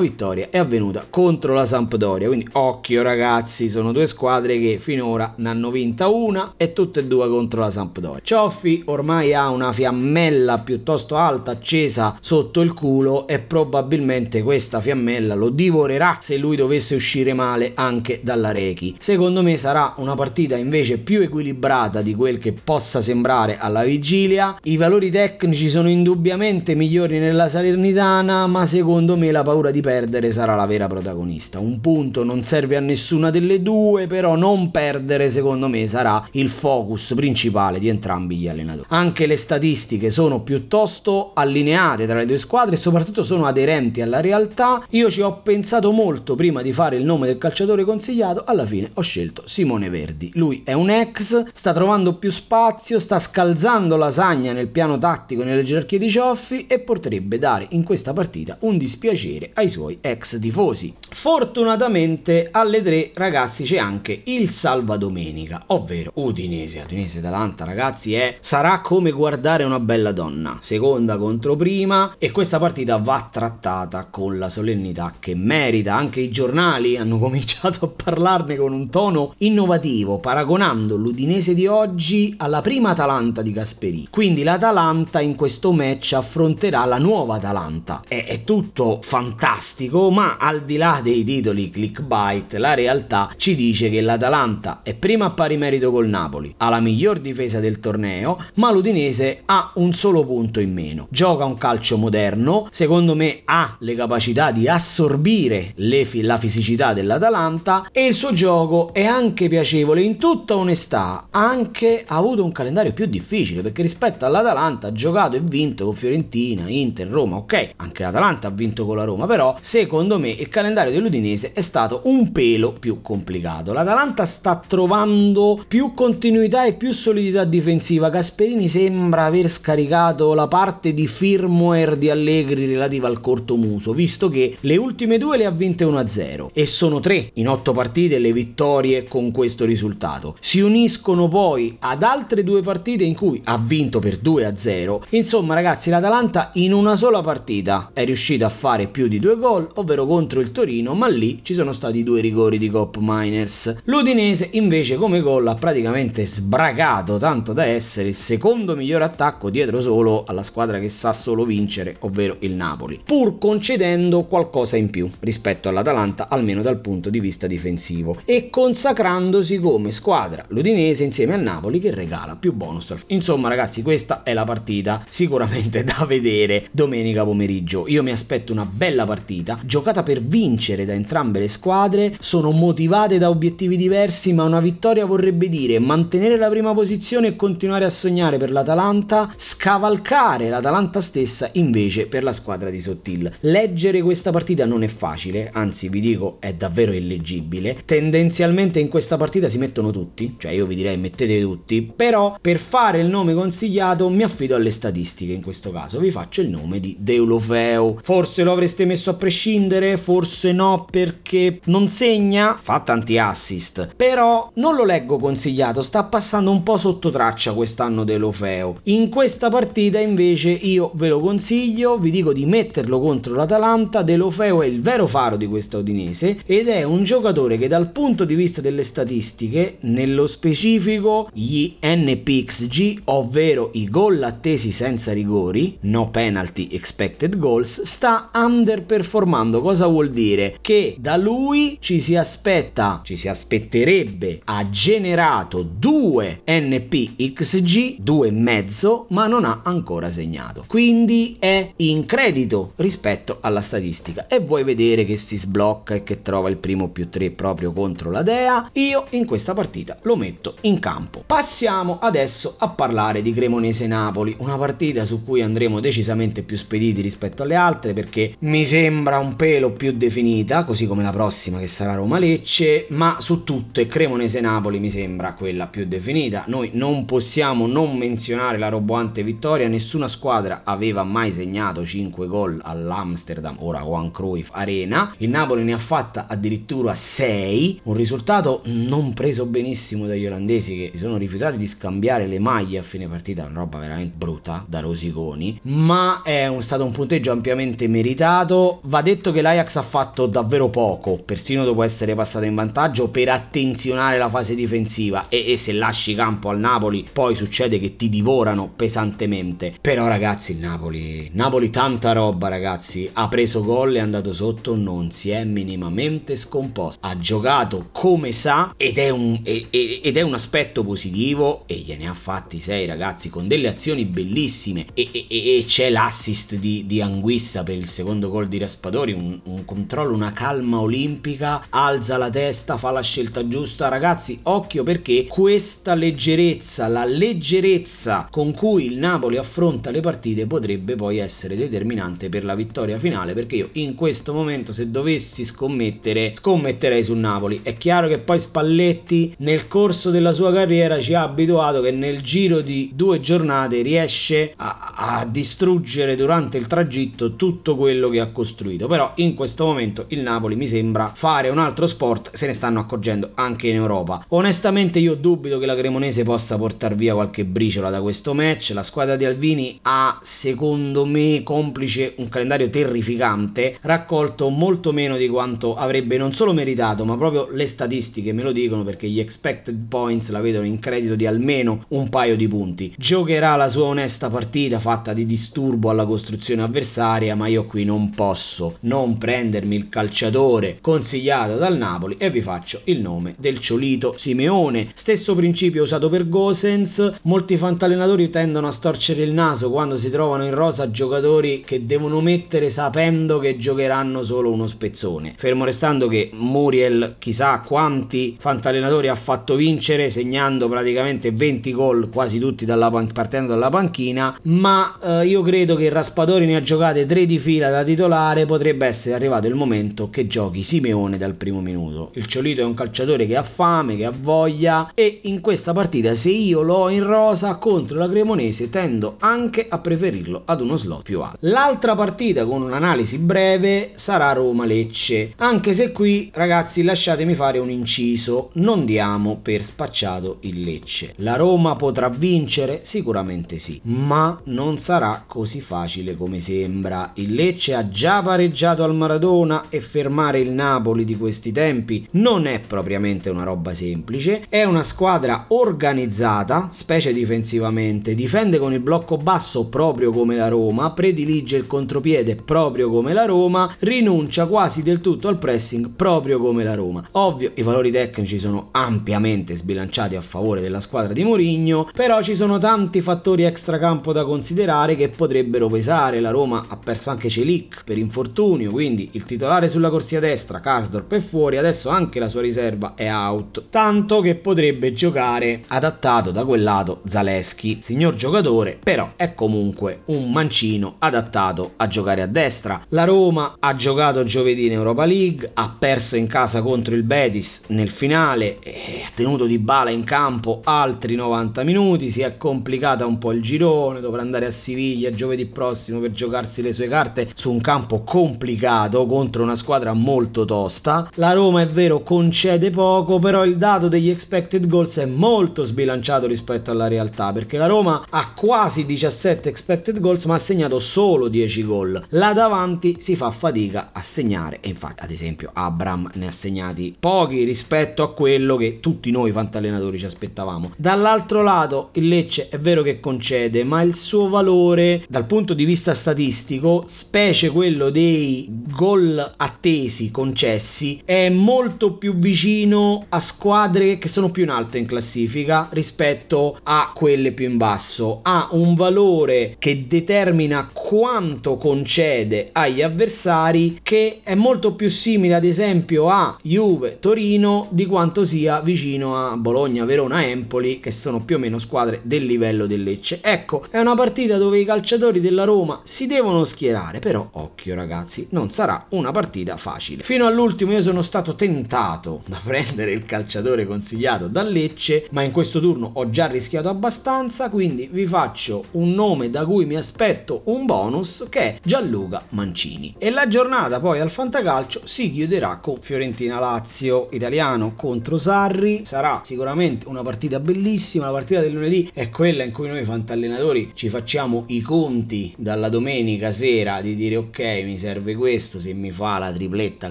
vittoria 0.00 0.48
è 0.50 0.58
avvenuta 0.58 1.06
contro 1.08 1.54
la 1.54 1.64
Sampdoria. 1.64 2.26
Quindi 2.26 2.48
occhio 2.50 3.02
ragazzi, 3.02 3.68
sono 3.68 3.92
due 3.92 4.08
squadre 4.08 4.58
che 4.58 4.78
finora 4.80 5.34
ne 5.36 5.48
hanno 5.48 5.70
vinta 5.70 6.08
una 6.08 6.54
e 6.56 6.72
tutte 6.72 6.98
e 6.98 7.06
due 7.06 7.28
contro 7.28 7.60
la 7.60 7.70
Sampdoria. 7.70 8.20
Cioffi 8.24 8.82
ormai 8.86 9.34
ha 9.34 9.48
una 9.50 9.72
fiammella 9.72 10.58
piuttosto 10.58 11.16
alta 11.16 11.52
accesa 11.52 12.18
sotto 12.20 12.60
il 12.60 12.72
culo 12.72 13.28
e 13.28 13.38
probabilmente 13.38 14.42
questa 14.42 14.80
fiammella 14.80 15.36
lo 15.36 15.50
divorerà 15.50 16.18
se 16.20 16.36
lui 16.36 16.56
dovesse 16.56 16.96
uscire 16.96 17.34
male 17.34 17.70
anche 17.76 18.18
dalla 18.20 18.50
Rechi. 18.50 18.96
Secondo 18.98 19.44
me 19.44 19.56
sarà 19.56 19.94
una 19.98 20.16
partita 20.16 20.56
invece 20.56 20.98
più 20.98 21.20
equilibrata 21.20 22.02
di 22.02 22.16
quel 22.16 22.40
che 22.40 22.52
possa 22.52 23.00
sembrare 23.00 23.58
alla 23.58 23.84
vigilia. 23.84 24.58
I 24.64 24.76
valori 24.76 25.12
tecnici 25.12 25.68
sono 25.68 25.82
indubbiamente 25.88 26.74
migliori 26.74 27.18
nella 27.18 27.48
Salernitana, 27.48 28.46
ma 28.46 28.66
secondo 28.66 29.16
me 29.16 29.30
la 29.30 29.42
paura 29.42 29.70
di 29.70 29.80
perdere 29.80 30.32
sarà 30.32 30.54
la 30.54 30.66
vera 30.66 30.86
protagonista. 30.86 31.58
Un 31.58 31.80
punto 31.80 32.24
non 32.24 32.42
serve 32.42 32.76
a 32.76 32.80
nessuna 32.80 33.30
delle 33.30 33.60
due, 33.60 34.06
però 34.06 34.36
non 34.36 34.70
perdere 34.70 35.30
secondo 35.30 35.68
me 35.68 35.86
sarà 35.86 36.26
il 36.32 36.48
focus 36.48 37.12
principale 37.14 37.78
di 37.78 37.88
entrambi 37.88 38.36
gli 38.36 38.48
allenatori. 38.48 38.86
Anche 38.88 39.26
le 39.26 39.36
statistiche 39.36 40.10
sono 40.10 40.42
piuttosto 40.42 41.32
allineate 41.34 42.06
tra 42.06 42.18
le 42.18 42.26
due 42.26 42.38
squadre 42.38 42.74
e 42.74 42.78
soprattutto 42.78 43.22
sono 43.22 43.46
aderenti 43.46 44.00
alla 44.00 44.20
realtà. 44.20 44.84
Io 44.90 45.10
ci 45.10 45.20
ho 45.20 45.40
pensato 45.42 45.92
molto 45.92 46.34
prima 46.34 46.62
di 46.62 46.72
fare 46.72 46.96
il 46.96 47.04
nome 47.04 47.26
del 47.26 47.38
calciatore 47.38 47.84
consigliato, 47.84 48.44
alla 48.44 48.64
fine 48.64 48.90
ho 48.94 49.02
scelto 49.02 49.42
Simone 49.46 49.88
Verdi. 49.88 50.30
Lui 50.34 50.62
è 50.64 50.72
un 50.72 50.90
ex, 50.90 51.44
sta 51.52 51.72
trovando 51.72 52.14
più 52.14 52.30
spazio, 52.30 52.98
sta 52.98 53.18
scalzando 53.18 53.96
lasagna 53.96 54.52
nel 54.52 54.68
piano 54.68 54.98
tattico 54.98 55.42
nelle 55.42 55.64
gerarchie 55.74 55.98
di 55.98 56.08
Cioffi 56.08 56.66
e 56.68 56.78
potrebbe 56.78 57.38
dare 57.38 57.66
in 57.70 57.82
questa 57.82 58.12
partita 58.12 58.58
un 58.60 58.78
dispiacere 58.78 59.50
ai 59.54 59.68
suoi 59.68 59.98
ex 60.00 60.38
tifosi. 60.38 60.94
Fortunatamente 61.10 62.48
alle 62.50 62.82
tre 62.82 63.10
ragazzi 63.14 63.64
c'è 63.64 63.78
anche 63.78 64.22
il 64.24 64.50
salva 64.50 64.96
domenica, 64.96 65.64
ovvero 65.68 66.12
Udinese. 66.14 66.82
Udinese 66.84 67.18
Atalanta 67.18 67.64
ragazzi 67.64 68.14
è 68.14 68.36
sarà 68.40 68.80
come 68.80 69.10
guardare 69.10 69.64
una 69.64 69.80
bella 69.80 70.12
donna, 70.12 70.58
seconda 70.60 71.18
contro 71.18 71.56
prima 71.56 72.14
e 72.18 72.30
questa 72.30 72.58
partita 72.58 72.96
va 72.98 73.28
trattata 73.30 74.06
con 74.06 74.38
la 74.38 74.48
solennità 74.48 75.14
che 75.18 75.34
merita. 75.34 75.96
Anche 75.96 76.20
i 76.20 76.30
giornali 76.30 76.96
hanno 76.96 77.18
cominciato 77.24 77.84
a 77.86 77.88
parlarne 77.88 78.56
con 78.56 78.72
un 78.72 78.88
tono 78.90 79.34
innovativo, 79.38 80.18
paragonando 80.18 80.96
l'Udinese 80.96 81.54
di 81.54 81.66
oggi 81.66 82.34
alla 82.38 82.60
prima 82.60 82.90
Atalanta 82.90 83.42
di 83.42 83.52
Gasperi. 83.52 84.06
Quindi 84.10 84.42
l'Atalanta 84.44 85.20
in 85.20 85.34
questo 85.34 85.63
match 85.72 86.12
affronterà 86.14 86.84
la 86.84 86.98
nuova 86.98 87.36
Atalanta. 87.36 88.02
È, 88.06 88.24
è 88.24 88.42
tutto 88.42 89.00
fantastico, 89.02 90.10
ma 90.10 90.36
al 90.38 90.62
di 90.62 90.76
là 90.76 91.00
dei 91.02 91.24
titoli 91.24 91.70
clickbait, 91.70 92.54
la 92.54 92.74
realtà 92.74 93.30
ci 93.36 93.54
dice 93.54 93.90
che 93.90 94.00
l'Atalanta 94.00 94.80
è 94.82 94.94
prima 94.94 95.26
a 95.26 95.30
pari 95.30 95.56
merito 95.56 95.90
col 95.90 96.08
Napoli, 96.08 96.54
ha 96.58 96.68
la 96.68 96.80
miglior 96.80 97.18
difesa 97.18 97.60
del 97.60 97.80
torneo, 97.80 98.38
ma 98.54 98.70
l'Udinese 98.72 99.42
ha 99.44 99.70
un 99.74 99.92
solo 99.92 100.24
punto 100.24 100.60
in 100.60 100.72
meno. 100.72 101.06
Gioca 101.10 101.44
un 101.44 101.56
calcio 101.56 101.96
moderno, 101.96 102.68
secondo 102.70 103.14
me 103.14 103.40
ha 103.44 103.76
le 103.80 103.94
capacità 103.94 104.50
di 104.50 104.68
assorbire 104.68 105.72
le, 105.76 106.06
la 106.22 106.38
fisicità 106.38 106.92
dell'Atalanta 106.92 107.88
e 107.92 108.06
il 108.06 108.14
suo 108.14 108.32
gioco 108.32 108.92
è 108.92 109.04
anche 109.04 109.48
piacevole 109.48 110.02
in 110.02 110.16
tutta 110.16 110.56
onestà, 110.56 111.28
ha 111.30 111.48
anche 111.48 112.04
avuto 112.06 112.44
un 112.44 112.52
calendario 112.52 112.92
più 112.92 113.06
difficile 113.06 113.62
perché 113.62 113.82
rispetto 113.82 114.24
all'Atalanta 114.24 114.88
ha 114.88 114.92
giocato 114.92 115.36
e 115.36 115.40
vinto 115.54 115.84
con 115.84 115.94
Fiorentina, 115.94 116.68
Inter, 116.68 117.06
Roma, 117.06 117.36
ok, 117.36 117.74
anche 117.76 118.02
l'Atalanta 118.02 118.48
ha 118.48 118.50
vinto 118.50 118.84
con 118.84 118.96
la 118.96 119.04
Roma, 119.04 119.24
però 119.26 119.56
secondo 119.60 120.18
me 120.18 120.30
il 120.30 120.48
calendario 120.48 120.90
dell'Udinese 120.90 121.52
è 121.52 121.60
stato 121.60 122.00
un 122.04 122.32
pelo 122.32 122.72
più 122.72 123.02
complicato. 123.02 123.72
L'Atalanta 123.72 124.24
sta 124.24 124.60
trovando 124.66 125.62
più 125.68 125.94
continuità 125.94 126.64
e 126.64 126.74
più 126.74 126.90
solidità 126.90 127.44
difensiva. 127.44 128.10
Gasperini 128.10 128.66
sembra 128.66 129.26
aver 129.26 129.48
scaricato 129.48 130.34
la 130.34 130.48
parte 130.48 130.92
di 130.92 131.06
firmware 131.06 131.98
di 131.98 132.10
Allegri 132.10 132.66
relativa 132.66 133.06
al 133.06 133.20
corto 133.20 133.54
muso, 133.54 133.92
visto 133.92 134.28
che 134.28 134.56
le 134.58 134.76
ultime 134.76 135.18
due 135.18 135.36
le 135.36 135.46
ha 135.46 135.52
vinte 135.52 135.84
1-0 135.84 136.48
e 136.52 136.66
sono 136.66 136.98
tre 136.98 137.30
in 137.34 137.48
otto 137.48 137.70
partite 137.70 138.18
le 138.18 138.32
vittorie 138.32 139.04
con 139.04 139.30
questo 139.30 139.64
risultato. 139.64 140.36
Si 140.40 140.58
uniscono 140.58 141.28
poi 141.28 141.76
ad 141.78 142.02
altre 142.02 142.42
due 142.42 142.60
partite 142.60 143.04
in 143.04 143.14
cui 143.14 143.40
ha 143.44 143.56
vinto 143.56 144.00
per 144.00 144.16
2-0. 144.16 145.02
Insomma, 145.10 145.43
ragazzi, 145.52 145.90
l'Atalanta 145.90 146.50
in 146.54 146.72
una 146.72 146.96
sola 146.96 147.20
partita 147.20 147.90
è 147.92 148.06
riuscita 148.06 148.46
a 148.46 148.48
fare 148.48 148.88
più 148.88 149.06
di 149.06 149.18
due 149.18 149.36
gol, 149.36 149.68
ovvero 149.74 150.06
contro 150.06 150.40
il 150.40 150.50
Torino, 150.50 150.94
ma 150.94 151.08
lì 151.08 151.40
ci 151.42 151.52
sono 151.52 151.74
stati 151.74 152.02
due 152.02 152.22
rigori 152.22 152.56
di 152.56 152.70
Cop 152.70 152.96
Miners. 152.98 153.82
L'Udinese 153.84 154.48
invece 154.52 154.96
come 154.96 155.20
gol 155.20 155.46
ha 155.46 155.54
praticamente 155.54 156.24
sbragato 156.24 157.18
tanto 157.18 157.52
da 157.52 157.64
essere 157.64 158.08
il 158.08 158.14
secondo 158.14 158.74
miglior 158.74 159.02
attacco 159.02 159.50
dietro 159.50 159.82
solo 159.82 160.24
alla 160.26 160.42
squadra 160.42 160.78
che 160.78 160.88
sa 160.88 161.12
solo 161.12 161.44
vincere, 161.44 161.96
ovvero 162.00 162.36
il 162.38 162.54
Napoli, 162.54 163.00
pur 163.04 163.36
concedendo 163.36 164.24
qualcosa 164.24 164.78
in 164.78 164.88
più 164.88 165.10
rispetto 165.20 165.68
all'Atalanta, 165.68 166.28
almeno 166.30 166.62
dal 166.62 166.78
punto 166.78 167.10
di 167.10 167.20
vista 167.20 167.46
difensivo, 167.46 168.22
e 168.24 168.48
consacrandosi 168.48 169.58
come 169.58 169.90
squadra 169.90 170.44
l'Udinese 170.48 171.04
insieme 171.04 171.34
al 171.34 171.42
Napoli 171.42 171.80
che 171.80 171.92
regala 171.94 172.34
più 172.34 172.54
bonus. 172.54 172.94
Insomma, 173.08 173.48
ragazzi, 173.50 173.82
questa 173.82 174.22
è 174.22 174.32
la 174.32 174.44
partita 174.44 175.04
sicuramente 175.08 175.32
da 175.38 176.04
vedere 176.06 176.68
domenica 176.70 177.24
pomeriggio. 177.24 177.88
Io 177.88 178.02
mi 178.02 178.12
aspetto 178.12 178.52
una 178.52 178.64
bella 178.64 179.04
partita, 179.04 179.58
giocata 179.64 180.02
per 180.04 180.22
vincere 180.22 180.84
da 180.84 180.92
entrambe 180.92 181.40
le 181.40 181.48
squadre, 181.48 182.16
sono 182.20 182.52
motivate 182.52 183.18
da 183.18 183.30
obiettivi 183.30 183.76
diversi, 183.76 184.32
ma 184.32 184.44
una 184.44 184.60
vittoria 184.60 185.04
vorrebbe 185.04 185.48
dire 185.48 185.78
mantenere 185.80 186.36
la 186.36 186.48
prima 186.48 186.72
posizione 186.72 187.28
e 187.28 187.36
continuare 187.36 187.84
a 187.84 187.90
sognare 187.90 188.38
per 188.38 188.52
l'Atalanta, 188.52 189.32
scavalcare 189.36 190.48
l'Atalanta 190.48 191.00
stessa 191.00 191.48
invece 191.54 192.06
per 192.06 192.22
la 192.22 192.32
squadra 192.32 192.70
di 192.70 192.80
Sottil. 192.80 193.32
Leggere 193.40 194.02
questa 194.02 194.30
partita 194.30 194.66
non 194.66 194.84
è 194.84 194.88
facile, 194.88 195.50
anzi 195.52 195.88
vi 195.88 196.00
dico 196.00 196.36
è 196.38 196.54
davvero 196.54 196.92
illeggibile. 196.92 197.78
Tendenzialmente 197.84 198.78
in 198.78 198.88
questa 198.88 199.16
partita 199.16 199.48
si 199.48 199.58
mettono 199.58 199.90
tutti, 199.90 200.36
cioè 200.38 200.52
io 200.52 200.66
vi 200.66 200.76
direi 200.76 200.96
mettete 200.96 201.40
tutti, 201.40 201.82
però 201.82 202.36
per 202.40 202.58
fare 202.58 203.00
il 203.00 203.08
nome 203.08 203.34
consigliato 203.34 204.08
mi 204.08 204.22
affido 204.22 204.54
alle 204.54 204.70
statistiche 204.70 205.23
in 205.32 205.42
questo 205.42 205.70
caso, 205.70 205.98
vi 205.98 206.10
faccio 206.10 206.40
il 206.40 206.50
nome 206.50 206.80
di 206.80 206.96
Deulofeu. 206.98 207.98
Forse 208.02 208.42
lo 208.42 208.52
avreste 208.52 208.84
messo 208.84 209.10
a 209.10 209.14
prescindere, 209.14 209.96
forse 209.96 210.52
no 210.52 210.86
perché 210.90 211.60
non 211.64 211.88
segna, 211.88 212.56
fa 212.60 212.80
tanti 212.80 213.18
assist, 213.18 213.94
però 213.96 214.50
non 214.54 214.74
lo 214.76 214.84
leggo 214.84 215.18
consigliato, 215.18 215.82
sta 215.82 216.04
passando 216.04 216.50
un 216.50 216.62
po' 216.62 216.76
sotto 216.76 217.10
traccia 217.10 217.52
quest'anno 217.52 218.04
Deulofeu. 218.04 218.76
In 218.84 219.08
questa 219.08 219.48
partita 219.48 219.98
invece 219.98 220.50
io 220.50 220.90
ve 220.94 221.08
lo 221.08 221.20
consiglio, 221.20 221.98
vi 221.98 222.10
dico 222.10 222.32
di 222.32 222.46
metterlo 222.46 223.00
contro 223.00 223.34
l'Atalanta, 223.34 224.02
Deulofeu 224.02 224.60
è 224.60 224.66
il 224.66 224.80
vero 224.80 225.06
faro 225.06 225.36
di 225.36 225.46
questa 225.46 225.78
Udinese 225.78 226.40
ed 226.44 226.68
è 226.68 226.82
un 226.82 227.04
giocatore 227.04 227.56
che 227.56 227.68
dal 227.68 227.90
punto 227.90 228.24
di 228.24 228.34
vista 228.34 228.60
delle 228.60 228.82
statistiche, 228.82 229.76
nello 229.80 230.26
specifico 230.26 231.28
gli 231.32 231.74
NPXG, 231.80 233.02
ovvero 233.04 233.70
i 233.74 233.88
gol 233.88 234.22
attesi 234.22 234.70
senza 234.70 235.03
rigori, 235.12 235.78
no 235.82 236.08
penalty 236.10 236.68
expected 236.70 237.36
goals, 237.36 237.82
sta 237.82 238.30
underperformando. 238.32 239.60
Cosa 239.60 239.86
vuol 239.86 240.10
dire? 240.10 240.58
Che 240.60 240.96
da 240.98 241.16
lui 241.16 241.78
ci 241.80 242.00
si 242.00 242.16
aspetta, 242.16 243.00
ci 243.04 243.16
si 243.16 243.28
aspetterebbe, 243.28 244.40
ha 244.44 244.70
generato 244.70 245.62
due 245.62 246.42
NPXG, 246.46 247.96
due 247.98 248.28
e 248.28 248.32
mezzo, 248.32 249.06
ma 249.10 249.26
non 249.26 249.44
ha 249.44 249.60
ancora 249.64 250.10
segnato. 250.10 250.64
Quindi 250.66 251.36
è 251.38 251.72
in 251.76 252.04
credito 252.04 252.72
rispetto 252.76 253.38
alla 253.40 253.60
statistica 253.60 254.26
e 254.26 254.40
vuoi 254.40 254.64
vedere 254.64 255.04
che 255.04 255.16
si 255.16 255.36
sblocca 255.36 255.94
e 255.94 256.02
che 256.02 256.22
trova 256.22 256.48
il 256.48 256.56
primo 256.56 256.88
più 256.88 257.08
3 257.08 257.30
proprio 257.30 257.72
contro 257.72 258.10
la 258.10 258.22
Dea, 258.22 258.70
io 258.74 259.04
in 259.10 259.26
questa 259.26 259.54
partita 259.54 259.98
lo 260.02 260.16
metto 260.16 260.54
in 260.62 260.78
campo. 260.78 261.22
Passiamo 261.26 261.98
adesso 262.00 262.56
a 262.58 262.68
parlare 262.68 263.22
di 263.22 263.32
Cremonese 263.32 263.86
Napoli, 263.86 264.34
una 264.38 264.56
partita 264.56 264.93
partita 264.94 265.04
su 265.04 265.24
cui 265.24 265.42
andremo 265.42 265.80
decisamente 265.80 266.42
più 266.42 266.56
spediti 266.56 267.00
rispetto 267.00 267.42
alle 267.42 267.56
altre 267.56 267.92
perché 267.92 268.36
mi 268.40 268.64
sembra 268.64 269.18
un 269.18 269.34
pelo 269.36 269.72
più 269.72 269.92
definita, 269.92 270.64
così 270.64 270.86
come 270.86 271.02
la 271.02 271.10
prossima 271.10 271.58
che 271.58 271.66
sarà 271.66 271.94
Roma-Lecce, 271.94 272.86
ma 272.90 273.16
su 273.20 273.42
tutte 273.42 273.86
Cremonese-Napoli 273.86 274.78
mi 274.78 274.88
sembra 274.88 275.34
quella 275.34 275.66
più 275.66 275.86
definita. 275.86 276.44
Noi 276.46 276.70
non 276.74 277.04
possiamo 277.04 277.66
non 277.66 277.96
menzionare 277.96 278.58
la 278.58 278.68
roboante 278.68 279.22
vittoria, 279.22 279.68
nessuna 279.68 280.08
squadra 280.08 280.62
aveva 280.64 281.02
mai 281.02 281.32
segnato 281.32 281.84
5 281.84 282.26
gol 282.26 282.60
all'Amsterdam, 282.62 283.56
ora 283.58 283.80
Juan 283.80 284.10
Cruyff 284.10 284.50
Arena, 284.52 285.14
il 285.18 285.28
Napoli 285.28 285.64
ne 285.64 285.72
ha 285.72 285.78
fatta 285.78 286.26
addirittura 286.28 286.94
6, 286.94 287.80
un 287.84 287.94
risultato 287.94 288.62
non 288.64 289.12
preso 289.12 289.46
benissimo 289.46 290.06
dagli 290.06 290.26
olandesi 290.26 290.76
che 290.76 290.90
si 290.92 290.98
sono 290.98 291.16
rifiutati 291.16 291.56
di 291.56 291.66
scambiare 291.66 292.26
le 292.26 292.38
maglie 292.38 292.78
a 292.78 292.82
fine 292.82 293.08
partita, 293.08 293.44
una 293.44 293.60
roba 293.60 293.78
veramente 293.78 294.14
brutta 294.16 294.64
da 294.66 294.80
rosiconi, 294.84 295.58
ma 295.62 296.22
è 296.22 296.46
un, 296.46 296.62
stato 296.62 296.84
un 296.84 296.92
punteggio 296.92 297.32
ampiamente 297.32 297.88
meritato. 297.88 298.80
Va 298.84 299.02
detto 299.02 299.32
che 299.32 299.42
l'Ajax 299.42 299.76
ha 299.76 299.82
fatto 299.82 300.26
davvero 300.26 300.68
poco, 300.68 301.20
persino 301.24 301.64
dopo 301.64 301.82
essere 301.82 302.14
passato 302.14 302.44
in 302.44 302.54
vantaggio, 302.54 303.08
per 303.08 303.28
attenzionare 303.28 304.18
la 304.18 304.28
fase 304.28 304.54
difensiva. 304.54 305.28
E, 305.28 305.52
e 305.52 305.56
se 305.56 305.72
lasci 305.72 306.14
campo 306.14 306.48
al 306.48 306.58
Napoli 306.58 307.06
poi 307.12 307.34
succede 307.34 307.78
che 307.78 307.96
ti 307.96 308.08
divorano 308.08 308.70
pesantemente. 308.74 309.74
Però 309.80 310.06
ragazzi 310.06 310.52
il 310.52 310.58
Napoli, 310.58 311.30
Napoli 311.32 311.70
tanta 311.70 312.12
roba 312.12 312.48
ragazzi, 312.48 313.08
ha 313.12 313.28
preso 313.28 313.62
gol 313.62 313.94
è 313.94 313.98
andato 313.98 314.32
sotto, 314.32 314.76
non 314.76 315.10
si 315.10 315.30
è 315.30 315.44
minimamente 315.44 316.36
scomposto, 316.36 317.04
ha 317.06 317.18
giocato 317.18 317.88
come 317.92 318.32
sa 318.32 318.74
ed 318.76 318.98
è 318.98 319.10
un, 319.10 319.40
ed 319.42 320.16
è 320.16 320.20
un 320.20 320.34
aspetto 320.34 320.84
positivo 320.84 321.64
e 321.66 321.76
gliene 321.76 322.08
ha 322.08 322.14
fatti 322.14 322.60
6 322.60 322.86
ragazzi 322.86 323.30
con 323.30 323.48
delle 323.48 323.68
azioni 323.68 324.04
bellissime 324.04 324.73
e, 324.94 325.08
e, 325.12 325.26
e 325.28 325.64
c'è 325.66 325.90
l'assist 325.90 326.54
di, 326.56 326.84
di, 326.86 327.00
Anguissa 327.00 327.62
per 327.62 327.76
il 327.76 327.88
secondo 327.88 328.28
gol 328.30 328.48
di 328.48 328.58
Raspadori, 328.58 329.12
un, 329.12 329.38
un, 329.44 329.64
controllo, 329.64 330.14
una 330.14 330.32
calma 330.32 330.80
olimpica, 330.80 331.66
alza 331.68 332.16
la 332.16 332.30
testa, 332.30 332.76
fa 332.76 332.90
la 332.90 333.02
scelta 333.02 333.46
giusta, 333.46 333.88
ragazzi 333.88 334.40
occhio 334.44 334.82
perché 334.82 335.26
questa 335.26 335.94
leggerezza, 335.94 336.88
la 336.88 337.04
leggerezza 337.04 338.28
con 338.30 338.52
cui 338.52 338.86
il 338.86 338.98
Napoli 338.98 339.36
affronta 339.36 339.90
le 339.90 340.00
partite 340.00 340.46
potrebbe 340.46 340.94
poi 340.94 341.18
essere 341.18 341.56
determinante 341.56 342.28
per 342.28 342.44
la 342.44 342.54
vittoria 342.54 342.98
finale 342.98 343.34
perché 343.34 343.56
io 343.56 343.68
in 343.72 343.94
questo 343.94 344.32
momento 344.32 344.72
se 344.72 344.90
dovessi 344.90 345.44
scommettere 345.44 346.34
scommetterei 346.36 347.02
sul 347.02 347.18
Napoli, 347.18 347.60
è 347.62 347.74
chiaro 347.76 348.08
che 348.08 348.18
poi 348.18 348.38
Spalletti 348.38 349.34
nel 349.38 349.66
corso 349.66 350.10
della 350.10 350.32
sua 350.32 350.52
carriera 350.52 351.00
ci 351.00 351.14
ha 351.14 351.22
abituato 351.22 351.80
che 351.80 351.90
nel 351.90 352.22
giro 352.22 352.60
di 352.60 352.90
due 352.94 353.20
giornate 353.20 353.82
riesce 353.82 354.52
a, 354.56 354.63
a 354.64 355.26
distruggere 355.28 356.16
durante 356.16 356.56
il 356.56 356.66
tragitto 356.66 357.32
tutto 357.32 357.76
quello 357.76 358.08
che 358.08 358.20
ha 358.20 358.30
costruito. 358.30 358.86
Però 358.86 359.12
in 359.16 359.34
questo 359.34 359.66
momento 359.66 360.06
il 360.08 360.20
Napoli 360.20 360.56
mi 360.56 360.66
sembra 360.66 361.12
fare 361.14 361.50
un 361.50 361.58
altro 361.58 361.86
sport, 361.86 362.30
se 362.34 362.46
ne 362.46 362.54
stanno 362.54 362.80
accorgendo 362.80 363.30
anche 363.34 363.68
in 363.68 363.74
Europa. 363.74 364.24
Onestamente 364.28 364.98
io 364.98 365.14
dubito 365.14 365.58
che 365.58 365.66
la 365.66 365.76
Cremonese 365.76 366.22
possa 366.22 366.56
portare 366.56 366.94
via 366.94 367.14
qualche 367.14 367.44
briciola 367.44 367.90
da 367.90 368.00
questo 368.00 368.32
match. 368.32 368.70
La 368.72 368.82
squadra 368.82 369.16
di 369.16 369.24
Alvini 369.24 369.78
ha 369.82 370.18
secondo 370.22 371.04
me 371.04 371.42
complice 371.42 372.14
un 372.16 372.28
calendario 372.28 372.70
terrificante, 372.70 373.78
raccolto 373.82 374.48
molto 374.48 374.92
meno 374.92 375.16
di 375.16 375.28
quanto 375.28 375.76
avrebbe 375.76 376.16
non 376.16 376.32
solo 376.32 376.52
meritato, 376.52 377.04
ma 377.04 377.16
proprio 377.16 377.48
le 377.50 377.66
statistiche 377.66 378.32
me 378.32 378.42
lo 378.42 378.52
dicono 378.52 378.82
perché 378.82 379.08
gli 379.08 379.20
expected 379.20 379.76
points 379.88 380.30
la 380.30 380.40
vedono 380.40 380.64
in 380.64 380.78
credito 380.78 381.14
di 381.14 381.26
almeno 381.26 381.84
un 381.88 382.08
paio 382.08 382.36
di 382.36 382.48
punti. 382.48 382.94
Giocherà 382.96 383.56
la 383.56 383.68
sua 383.68 383.84
onesta 383.84 384.28
partita 384.30 384.52
fatta 384.78 385.12
di 385.12 385.26
disturbo 385.26 385.90
alla 385.90 386.06
costruzione 386.06 386.62
avversaria, 386.62 387.34
ma 387.34 387.48
io 387.48 387.64
qui 387.64 387.84
non 387.84 388.10
posso 388.10 388.76
non 388.80 389.18
prendermi 389.18 389.74
il 389.74 389.88
calciatore 389.88 390.78
consigliato 390.80 391.56
dal 391.56 391.76
Napoli 391.76 392.14
e 392.18 392.30
vi 392.30 392.40
faccio 392.40 392.80
il 392.84 393.00
nome 393.00 393.34
del 393.36 393.58
Ciolito 393.58 394.14
Simeone. 394.16 394.90
Stesso 394.94 395.34
principio 395.34 395.82
usato 395.82 396.08
per 396.08 396.28
Gosens, 396.28 397.14
molti 397.22 397.56
fantallenatori 397.56 398.30
tendono 398.30 398.68
a 398.68 398.70
storcere 398.70 399.24
il 399.24 399.32
naso 399.32 399.70
quando 399.70 399.96
si 399.96 400.08
trovano 400.08 400.44
in 400.44 400.54
rosa 400.54 400.88
giocatori 400.88 401.62
che 401.66 401.84
devono 401.84 402.20
mettere 402.20 402.70
sapendo 402.70 403.40
che 403.40 403.56
giocheranno 403.56 404.22
solo 404.22 404.52
uno 404.52 404.68
spezzone. 404.68 405.34
Fermo 405.36 405.64
restando 405.64 406.06
che 406.06 406.30
Muriel 406.32 407.16
chissà 407.18 407.58
quanti 407.58 408.36
fantallenatori 408.38 409.08
ha 409.08 409.16
fatto 409.16 409.56
vincere 409.56 410.10
segnando 410.10 410.68
praticamente 410.68 411.32
20 411.32 411.72
gol 411.72 412.08
quasi 412.08 412.38
tutti 412.38 412.64
dalla 412.64 412.92
partendo 413.12 413.48
dalla 413.48 413.70
panchina, 413.70 414.38
ma 414.44 414.98
eh, 415.00 415.26
io 415.26 415.42
credo 415.42 415.76
che 415.76 415.88
Raspadori 415.88 416.46
ne 416.46 416.56
ha 416.56 416.62
giocate 416.62 417.06
3 417.06 417.26
di 417.26 417.38
fila 417.38 417.70
da 417.70 417.84
titolare, 417.84 418.46
potrebbe 418.46 418.86
essere 418.86 419.14
arrivato 419.14 419.46
il 419.46 419.54
momento 419.54 420.10
che 420.10 420.26
giochi 420.26 420.62
Simeone 420.62 421.18
dal 421.18 421.34
primo 421.34 421.60
minuto. 421.60 422.10
Il 422.14 422.26
Ciolito 422.26 422.60
è 422.60 422.64
un 422.64 422.74
calciatore 422.74 423.26
che 423.26 423.36
ha 423.36 423.42
fame, 423.42 423.96
che 423.96 424.04
ha 424.04 424.12
voglia 424.16 424.90
e 424.94 425.20
in 425.22 425.40
questa 425.40 425.72
partita 425.72 426.14
se 426.14 426.30
io 426.30 426.62
lo 426.62 426.74
ho 426.74 426.90
in 426.90 427.04
rosa 427.04 427.54
contro 427.56 427.98
la 427.98 428.08
Cremonese 428.08 428.70
tendo 428.70 429.16
anche 429.18 429.66
a 429.68 429.78
preferirlo 429.78 430.42
ad 430.44 430.60
uno 430.60 430.76
slot 430.76 431.02
più 431.02 431.20
alto. 431.22 431.38
L'altra 431.40 431.94
partita 431.94 432.44
con 432.44 432.62
un'analisi 432.62 433.18
breve 433.18 433.92
sarà 433.94 434.32
Roma-Lecce, 434.32 435.32
anche 435.36 435.72
se 435.72 435.92
qui 435.92 436.30
ragazzi 436.32 436.82
lasciatemi 436.82 437.34
fare 437.34 437.58
un 437.58 437.70
inciso, 437.70 438.50
non 438.54 438.84
diamo 438.84 439.38
per 439.40 439.62
spacciato 439.62 440.38
il 440.40 440.62
Lecce. 440.62 441.14
La 441.16 441.36
Roma 441.36 441.74
potrà 441.76 442.08
vincere? 442.08 442.80
Sicuramente 442.82 443.58
sì, 443.58 443.80
ma 443.84 444.33
non 444.44 444.78
sarà 444.78 445.24
così 445.26 445.60
facile 445.60 446.16
come 446.16 446.40
sembra. 446.40 447.12
Il 447.14 447.34
Lecce 447.34 447.74
ha 447.74 447.88
già 447.88 448.22
pareggiato 448.22 448.82
al 448.82 448.94
Maradona 448.94 449.64
e 449.68 449.80
fermare 449.80 450.40
il 450.40 450.52
Napoli 450.52 451.04
di 451.04 451.16
questi 451.16 451.52
tempi 451.52 452.06
non 452.12 452.46
è 452.46 452.60
propriamente 452.60 453.30
una 453.30 453.44
roba 453.44 453.74
semplice. 453.74 454.44
È 454.48 454.64
una 454.64 454.82
squadra 454.82 455.46
organizzata, 455.48 456.68
specie 456.70 457.12
difensivamente, 457.12 458.14
difende 458.14 458.58
con 458.58 458.72
il 458.72 458.80
blocco 458.80 459.16
basso 459.16 459.66
proprio 459.66 460.10
come 460.10 460.36
la 460.36 460.48
Roma, 460.48 460.92
predilige 460.92 461.56
il 461.56 461.66
contropiede 461.66 462.36
proprio 462.36 462.90
come 462.90 463.12
la 463.12 463.24
Roma, 463.24 463.74
rinuncia 463.80 464.46
quasi 464.46 464.82
del 464.82 465.00
tutto 465.00 465.28
al 465.28 465.38
pressing 465.38 465.90
proprio 465.90 466.38
come 466.38 466.64
la 466.64 466.74
Roma. 466.74 467.06
Ovvio, 467.12 467.52
i 467.54 467.62
valori 467.62 467.90
tecnici 467.90 468.38
sono 468.38 468.68
ampiamente 468.72 469.54
sbilanciati 469.54 470.16
a 470.16 470.20
favore 470.20 470.60
della 470.60 470.80
squadra 470.80 471.12
di 471.12 471.24
Mourinho, 471.24 471.88
però 471.94 472.22
ci 472.22 472.34
sono 472.34 472.58
tanti 472.58 473.00
fattori 473.00 473.44
extracampo 473.44 474.12
da 474.14 474.24
considerare 474.24 474.94
che 474.96 475.08
potrebbero 475.08 475.66
pesare. 475.66 476.20
La 476.20 476.30
Roma 476.30 476.64
ha 476.68 476.76
perso 476.76 477.10
anche 477.10 477.28
Celic 477.28 477.82
per 477.84 477.98
infortunio, 477.98 478.70
quindi 478.70 479.10
il 479.12 479.24
titolare 479.24 479.68
sulla 479.68 479.90
corsia 479.90 480.20
destra, 480.20 480.60
Karsdorp 480.60 481.12
è 481.14 481.20
fuori, 481.20 481.58
adesso 481.58 481.90
anche 481.90 482.20
la 482.20 482.28
sua 482.28 482.40
riserva 482.40 482.94
è 482.94 483.12
out, 483.12 483.64
tanto 483.70 484.20
che 484.20 484.36
potrebbe 484.36 484.94
giocare 484.94 485.62
adattato 485.66 486.30
da 486.30 486.44
quel 486.44 486.62
lato 486.62 487.02
Zaleschi, 487.04 487.78
signor 487.82 488.14
giocatore, 488.14 488.78
però 488.82 489.12
è 489.16 489.34
comunque 489.34 490.02
un 490.06 490.30
mancino 490.30 490.96
adattato 491.00 491.72
a 491.76 491.88
giocare 491.88 492.22
a 492.22 492.26
destra. 492.26 492.82
La 492.90 493.04
Roma 493.04 493.56
ha 493.58 493.74
giocato 493.74 494.22
giovedì 494.22 494.66
in 494.66 494.72
Europa 494.72 495.04
League, 495.04 495.50
ha 495.52 495.74
perso 495.76 496.16
in 496.16 496.28
casa 496.28 496.62
contro 496.62 496.94
il 496.94 497.02
Betis 497.02 497.64
nel 497.68 497.90
finale, 497.90 498.58
ha 498.62 499.10
tenuto 499.14 499.44
di 499.46 499.58
bala 499.58 499.90
in 499.90 500.04
campo 500.04 500.60
altri 500.62 501.16
90 501.16 501.62
minuti, 501.64 502.10
si 502.10 502.20
è 502.20 502.36
complicata 502.36 503.04
un 503.06 503.18
po' 503.18 503.32
il 503.32 503.42
girone, 503.42 504.00
dovrà 504.04 504.20
andare 504.20 504.46
a 504.46 504.50
Siviglia 504.50 505.10
giovedì 505.10 505.46
prossimo 505.46 505.98
per 505.98 506.12
giocarsi 506.12 506.60
le 506.60 506.72
sue 506.72 506.88
carte 506.88 507.30
su 507.34 507.50
un 507.50 507.60
campo 507.60 508.02
complicato 508.02 509.06
contro 509.06 509.42
una 509.42 509.56
squadra 509.56 509.94
molto 509.94 510.44
tosta. 510.44 511.10
La 511.14 511.32
Roma 511.32 511.62
è 511.62 511.66
vero 511.66 512.02
concede 512.02 512.70
poco, 512.70 513.18
però 513.18 513.44
il 513.44 513.56
dato 513.56 513.88
degli 513.88 514.10
expected 514.10 514.66
goals 514.66 514.98
è 514.98 515.06
molto 515.06 515.64
sbilanciato 515.64 516.26
rispetto 516.26 516.70
alla 516.70 516.86
realtà, 516.86 517.32
perché 517.32 517.56
la 517.56 517.66
Roma 517.66 518.04
ha 518.10 518.32
quasi 518.34 518.84
17 518.84 519.48
expected 519.48 520.00
goals 520.00 520.26
ma 520.26 520.34
ha 520.34 520.38
segnato 520.38 520.78
solo 520.78 521.28
10 521.28 521.64
gol. 521.64 522.04
Là 522.10 522.32
davanti 522.32 522.96
si 522.98 523.16
fa 523.16 523.30
fatica 523.30 523.90
a 523.92 524.02
segnare 524.02 524.58
e 524.60 524.68
infatti 524.68 525.02
ad 525.02 525.10
esempio 525.10 525.50
Abram 525.52 526.10
ne 526.14 526.26
ha 526.26 526.32
segnati 526.32 526.94
pochi 526.98 527.44
rispetto 527.44 528.02
a 528.02 528.12
quello 528.12 528.56
che 528.56 528.80
tutti 528.80 529.10
noi 529.10 529.32
fantallenatori 529.32 529.98
ci 529.98 530.06
aspettavamo. 530.06 530.72
Dall'altro 530.76 531.42
lato 531.42 531.88
il 531.92 532.08
Lecce 532.08 532.48
è 532.48 532.58
vero 532.58 532.82
che 532.82 533.00
concede, 533.00 533.64
ma 533.64 533.82
il 533.82 533.93
suo 533.94 534.28
valore 534.28 535.04
dal 535.08 535.26
punto 535.26 535.54
di 535.54 535.64
vista 535.64 535.94
statistico, 535.94 536.84
specie 536.86 537.50
quello 537.50 537.90
dei 537.90 538.46
gol 538.50 539.32
attesi 539.36 540.10
concessi, 540.10 541.00
è 541.04 541.28
molto 541.28 541.94
più 541.94 542.16
vicino 542.16 543.06
a 543.08 543.20
squadre 543.20 543.98
che 543.98 544.08
sono 544.08 544.30
più 544.30 544.42
in 544.42 544.50
alto 544.50 544.76
in 544.76 544.86
classifica 544.86 545.68
rispetto 545.72 546.58
a 546.62 546.92
quelle 546.94 547.32
più 547.32 547.48
in 547.48 547.56
basso. 547.56 548.20
Ha 548.22 548.48
un 548.52 548.74
valore 548.74 549.56
che 549.58 549.86
determina 549.86 550.68
quanto 550.72 551.56
concede 551.56 552.50
agli 552.52 552.82
avversari 552.82 553.80
che 553.82 554.20
è 554.22 554.34
molto 554.34 554.74
più 554.74 554.88
simile 554.88 555.34
ad 555.34 555.44
esempio 555.44 556.08
a 556.08 556.38
Juve, 556.42 556.98
Torino 557.00 557.68
di 557.70 557.86
quanto 557.86 558.24
sia 558.24 558.60
vicino 558.60 559.16
a 559.16 559.36
Bologna, 559.36 559.84
Verona, 559.84 560.24
Empoli 560.24 560.80
che 560.80 560.90
sono 560.90 561.24
più 561.24 561.36
o 561.36 561.38
meno 561.38 561.58
squadre 561.58 562.00
del 562.02 562.24
livello 562.24 562.66
del 562.66 562.82
Lecce. 562.82 563.20
Ecco, 563.22 563.64
è 563.70 563.78
una 563.84 563.94
partita 563.94 564.38
dove 564.38 564.58
i 564.58 564.64
calciatori 564.64 565.20
della 565.20 565.44
Roma 565.44 565.80
si 565.84 566.06
devono 566.06 566.44
schierare, 566.44 567.00
però 567.00 567.28
occhio 567.32 567.74
ragazzi, 567.74 568.28
non 568.30 568.48
sarà 568.48 568.86
una 568.90 569.10
partita 569.10 569.58
facile. 569.58 570.02
Fino 570.02 570.26
all'ultimo 570.26 570.72
io 570.72 570.80
sono 570.80 571.02
stato 571.02 571.34
tentato 571.34 572.22
da 572.26 572.40
prendere 572.42 572.92
il 572.92 573.04
calciatore 573.04 573.66
consigliato 573.66 574.26
da 574.26 574.42
Lecce, 574.42 575.06
ma 575.10 575.20
in 575.20 575.32
questo 575.32 575.60
turno 575.60 575.90
ho 575.92 576.08
già 576.08 576.26
rischiato 576.26 576.70
abbastanza, 576.70 577.50
quindi 577.50 577.86
vi 577.92 578.06
faccio 578.06 578.64
un 578.72 578.92
nome 578.94 579.28
da 579.28 579.44
cui 579.44 579.66
mi 579.66 579.76
aspetto 579.76 580.40
un 580.44 580.64
bonus 580.64 581.26
che 581.28 581.40
è 581.40 581.58
Gianluca 581.62 582.24
Mancini. 582.30 582.94
E 582.96 583.10
la 583.10 583.28
giornata 583.28 583.80
poi 583.80 584.00
al 584.00 584.10
Fantacalcio 584.10 584.80
si 584.84 585.12
chiuderà 585.12 585.58
con 585.58 585.76
Fiorentina-Lazio 585.78 587.08
italiano 587.10 587.74
contro 587.76 588.16
Sarri, 588.16 588.86
sarà 588.86 589.20
sicuramente 589.24 589.86
una 589.88 590.00
partita 590.00 590.40
bellissima, 590.40 591.04
la 591.04 591.12
partita 591.12 591.40
del 591.40 591.52
lunedì 591.52 591.90
è 591.92 592.08
quella 592.08 592.44
in 592.44 592.52
cui 592.52 592.68
noi 592.68 592.82
fantallenatori 592.82 593.72
ci 593.74 593.88
facciamo 593.88 594.44
i 594.48 594.60
conti 594.60 595.34
dalla 595.36 595.68
domenica 595.68 596.32
sera 596.32 596.80
di 596.80 596.94
dire 596.94 597.16
ok 597.16 597.38
mi 597.64 597.76
serve 597.78 598.14
questo, 598.14 598.60
se 598.60 598.72
mi 598.72 598.90
fa 598.90 599.18
la 599.18 599.32
tripletta 599.32 599.90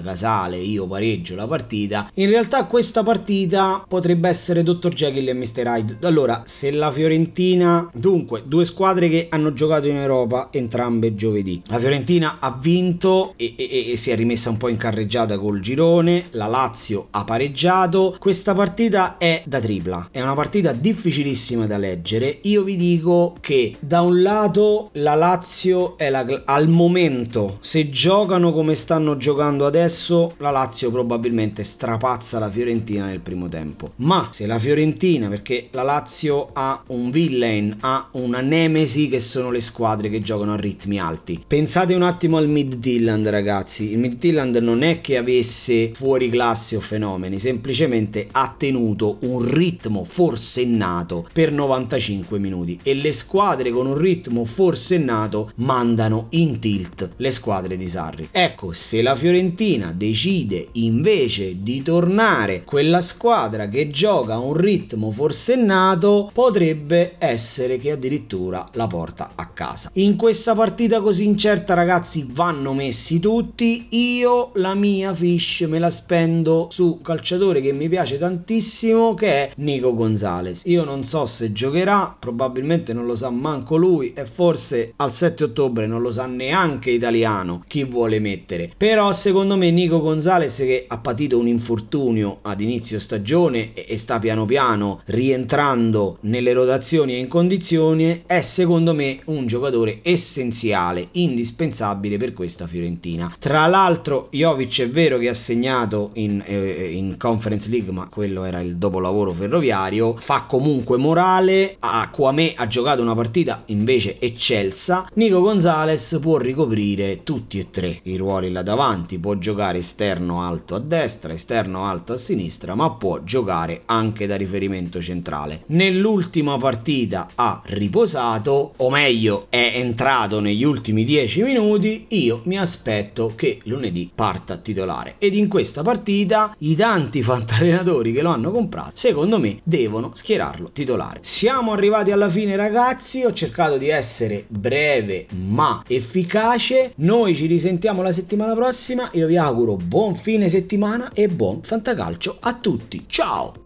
casale 0.00 0.56
io 0.56 0.86
pareggio 0.86 1.34
la 1.34 1.46
partita. 1.46 2.10
In 2.14 2.28
realtà 2.28 2.64
questa 2.64 3.02
partita 3.02 3.84
potrebbe 3.86 4.28
essere 4.28 4.62
Dr. 4.62 4.92
Jekyll 4.92 5.28
e 5.28 5.34
Mr. 5.34 5.66
Hyde. 5.66 5.96
Allora, 6.02 6.42
se 6.46 6.70
la 6.70 6.90
Fiorentina, 6.90 7.90
dunque, 7.94 8.42
due 8.46 8.64
squadre 8.64 9.08
che 9.08 9.26
hanno 9.30 9.52
giocato 9.52 9.86
in 9.86 9.96
Europa 9.96 10.48
entrambe 10.50 11.14
giovedì. 11.14 11.62
La 11.66 11.78
Fiorentina 11.78 12.38
ha 12.40 12.56
vinto 12.58 13.34
e, 13.36 13.54
e, 13.56 13.92
e 13.92 13.96
si 13.96 14.10
è 14.10 14.16
rimessa 14.16 14.50
un 14.50 14.56
po' 14.56 14.68
in 14.68 14.76
carreggiata 14.76 15.38
col 15.38 15.60
girone, 15.60 16.26
la 16.30 16.46
Lazio 16.46 17.08
ha 17.10 17.24
pareggiato. 17.24 18.16
Questa 18.18 18.54
partita 18.54 19.18
è 19.18 19.42
da 19.46 19.60
tripla, 19.60 20.08
è 20.10 20.20
una 20.20 20.34
partita 20.34 20.72
difficilissima 20.72 21.66
da 21.66 21.76
leggere. 21.76 22.38
Io 22.42 22.62
vi 22.62 22.76
dico 22.76 23.34
che 23.40 23.73
da 23.78 24.00
un 24.00 24.22
lato 24.22 24.90
la 24.94 25.14
Lazio 25.14 25.96
è 25.96 26.10
la, 26.10 26.24
al 26.44 26.68
momento, 26.68 27.58
se 27.60 27.90
giocano 27.90 28.52
come 28.52 28.74
stanno 28.74 29.16
giocando 29.16 29.66
adesso, 29.66 30.34
la 30.38 30.50
Lazio 30.50 30.90
probabilmente 30.90 31.64
strapazza 31.64 32.38
la 32.38 32.50
Fiorentina 32.50 33.06
nel 33.06 33.20
primo 33.20 33.48
tempo. 33.48 33.92
Ma 33.96 34.28
se 34.30 34.46
la 34.46 34.58
Fiorentina, 34.58 35.28
perché 35.28 35.68
la 35.72 35.82
Lazio 35.82 36.50
ha 36.52 36.82
un 36.88 37.10
villain, 37.10 37.76
ha 37.80 38.08
una 38.12 38.40
nemesi 38.40 39.08
che 39.08 39.20
sono 39.20 39.50
le 39.50 39.60
squadre 39.60 40.08
che 40.08 40.20
giocano 40.20 40.52
a 40.52 40.56
ritmi 40.56 40.98
alti. 40.98 41.42
Pensate 41.46 41.94
un 41.94 42.02
attimo 42.02 42.36
al 42.36 42.48
Midtjylland 42.48 43.28
ragazzi, 43.28 43.90
il 43.92 43.98
Midtjylland 43.98 44.56
non 44.56 44.82
è 44.82 45.00
che 45.00 45.16
avesse 45.16 45.92
fuori 45.94 46.30
classe 46.30 46.76
o 46.76 46.80
fenomeni, 46.80 47.38
semplicemente 47.38 48.28
ha 48.30 48.54
tenuto 48.56 49.18
un 49.20 49.48
ritmo 49.48 50.04
forsennato 50.04 51.26
per 51.32 51.52
95 51.52 52.38
minuti 52.38 52.78
e 52.82 52.94
le 52.94 53.12
squadre 53.12 53.63
con 53.70 53.86
un 53.86 53.96
ritmo 53.96 54.44
forsennato 54.44 55.50
mandano 55.56 56.26
in 56.30 56.58
tilt 56.58 57.10
le 57.16 57.30
squadre 57.30 57.76
di 57.76 57.88
Sarri. 57.88 58.28
Ecco, 58.30 58.72
se 58.72 59.02
la 59.02 59.16
Fiorentina 59.16 59.92
decide 59.92 60.68
invece 60.72 61.56
di 61.58 61.82
tornare 61.82 62.64
quella 62.64 63.00
squadra 63.00 63.68
che 63.68 63.90
gioca 63.90 64.34
a 64.34 64.38
un 64.38 64.54
ritmo 64.54 65.10
forsennato, 65.10 66.30
potrebbe 66.32 67.14
essere 67.18 67.78
che 67.78 67.92
addirittura 67.92 68.68
la 68.72 68.86
porta 68.86 69.32
a 69.34 69.46
casa. 69.46 69.90
In 69.94 70.16
questa 70.16 70.54
partita 70.54 71.00
così 71.00 71.24
incerta, 71.24 71.74
ragazzi, 71.74 72.26
vanno 72.30 72.72
messi 72.72 73.20
tutti. 73.20 73.86
Io 73.90 74.50
la 74.54 74.74
mia 74.74 75.12
fish 75.14 75.62
me 75.68 75.78
la 75.78 75.90
spendo 75.90 76.68
su 76.70 77.00
calciatore 77.02 77.60
che 77.60 77.72
mi 77.72 77.88
piace 77.88 78.18
tantissimo, 78.18 79.14
che 79.14 79.28
è 79.28 79.50
Nico 79.56 79.94
Gonzalez. 79.94 80.64
Io 80.66 80.84
non 80.84 81.04
so 81.04 81.26
se 81.26 81.52
giocherà, 81.52 82.14
probabilmente 82.18 82.92
non 82.92 83.06
lo 83.06 83.14
sa 83.14 83.30
manco 83.54 83.76
lui 83.76 84.12
e 84.14 84.26
forse 84.26 84.92
al 84.96 85.12
7 85.12 85.44
ottobre 85.44 85.86
non 85.86 86.02
lo 86.02 86.10
sa 86.10 86.26
neanche 86.26 86.90
italiano 86.90 87.62
chi 87.66 87.84
vuole 87.84 88.18
mettere. 88.18 88.72
Però 88.76 89.12
secondo 89.12 89.56
me 89.56 89.70
Nico 89.70 90.00
Gonzalez 90.00 90.56
che 90.56 90.84
ha 90.88 90.98
patito 90.98 91.38
un 91.38 91.46
infortunio 91.46 92.38
ad 92.42 92.60
inizio 92.60 92.98
stagione 92.98 93.72
e 93.74 93.96
sta 93.98 94.18
piano 94.18 94.44
piano 94.44 95.00
rientrando 95.06 96.18
nelle 96.22 96.52
rotazioni 96.52 97.14
e 97.14 97.18
in 97.18 97.28
condizioni 97.28 98.22
è 98.26 98.40
secondo 98.40 98.92
me 98.92 99.20
un 99.26 99.46
giocatore 99.46 100.00
essenziale, 100.02 101.08
indispensabile 101.12 102.16
per 102.16 102.32
questa 102.32 102.66
Fiorentina. 102.66 103.32
Tra 103.38 103.66
l'altro 103.66 104.28
Jovic 104.30 104.82
è 104.82 104.88
vero 104.88 105.18
che 105.18 105.28
ha 105.28 105.34
segnato 105.34 106.10
in, 106.14 106.42
eh, 106.44 106.90
in 106.92 107.16
Conference 107.16 107.68
League, 107.68 107.92
ma 107.92 108.08
quello 108.08 108.44
era 108.44 108.60
il 108.60 108.76
dopolavoro 108.76 109.32
ferroviario, 109.32 110.16
fa 110.18 110.44
comunque 110.48 110.96
morale, 110.96 111.76
Aquame 111.78 112.54
ha 112.56 112.66
giocato 112.66 113.00
una 113.00 113.14
partita 113.14 113.33
invece 113.66 114.18
eccelsa, 114.20 115.08
Nico 115.14 115.40
Gonzalez 115.40 116.18
può 116.20 116.36
ricoprire 116.36 117.22
tutti 117.22 117.58
e 117.58 117.70
tre 117.70 118.00
i 118.04 118.16
ruoli 118.16 118.52
là 118.52 118.62
davanti, 118.62 119.18
può 119.18 119.34
giocare 119.36 119.78
esterno 119.78 120.42
alto 120.42 120.74
a 120.74 120.78
destra, 120.78 121.32
esterno 121.32 121.84
alto 121.84 122.12
a 122.12 122.16
sinistra, 122.16 122.74
ma 122.74 122.90
può 122.90 123.22
giocare 123.22 123.82
anche 123.86 124.26
da 124.26 124.36
riferimento 124.36 125.00
centrale. 125.00 125.62
Nell'ultima 125.66 126.58
partita 126.58 127.28
ha 127.34 127.60
riposato, 127.64 128.74
o 128.76 128.90
meglio 128.90 129.46
è 129.48 129.72
entrato 129.74 130.40
negli 130.40 130.64
ultimi 130.64 131.04
10 131.04 131.42
minuti, 131.42 132.06
io 132.08 132.42
mi 132.44 132.58
aspetto 132.58 133.32
che 133.34 133.60
lunedì 133.64 134.10
parta 134.14 134.56
titolare 134.56 135.16
ed 135.18 135.34
in 135.34 135.48
questa 135.48 135.82
partita 135.82 136.54
i 136.58 136.74
tanti 136.74 137.22
fantallenatori 137.22 138.12
che 138.12 138.22
lo 138.22 138.30
hanno 138.30 138.50
comprato 138.50 138.92
secondo 138.94 139.38
me 139.38 139.60
devono 139.62 140.10
schierarlo 140.14 140.70
titolare. 140.72 141.20
Siamo 141.22 141.72
arrivati 141.72 142.10
alla 142.10 142.28
fine 142.28 142.56
ragazzi, 142.56 143.23
ho 143.24 143.32
cercato 143.32 143.78
di 143.78 143.88
essere 143.88 144.44
breve 144.48 145.26
ma 145.34 145.82
efficace, 145.86 146.92
noi 146.96 147.34
ci 147.34 147.46
risentiamo 147.46 148.02
la 148.02 148.12
settimana 148.12 148.54
prossima, 148.54 149.08
io 149.12 149.26
vi 149.26 149.36
auguro 149.36 149.76
buon 149.76 150.14
fine 150.14 150.48
settimana 150.48 151.10
e 151.12 151.28
buon 151.28 151.62
fantacalcio 151.62 152.36
a 152.40 152.54
tutti, 152.54 153.04
ciao! 153.06 153.63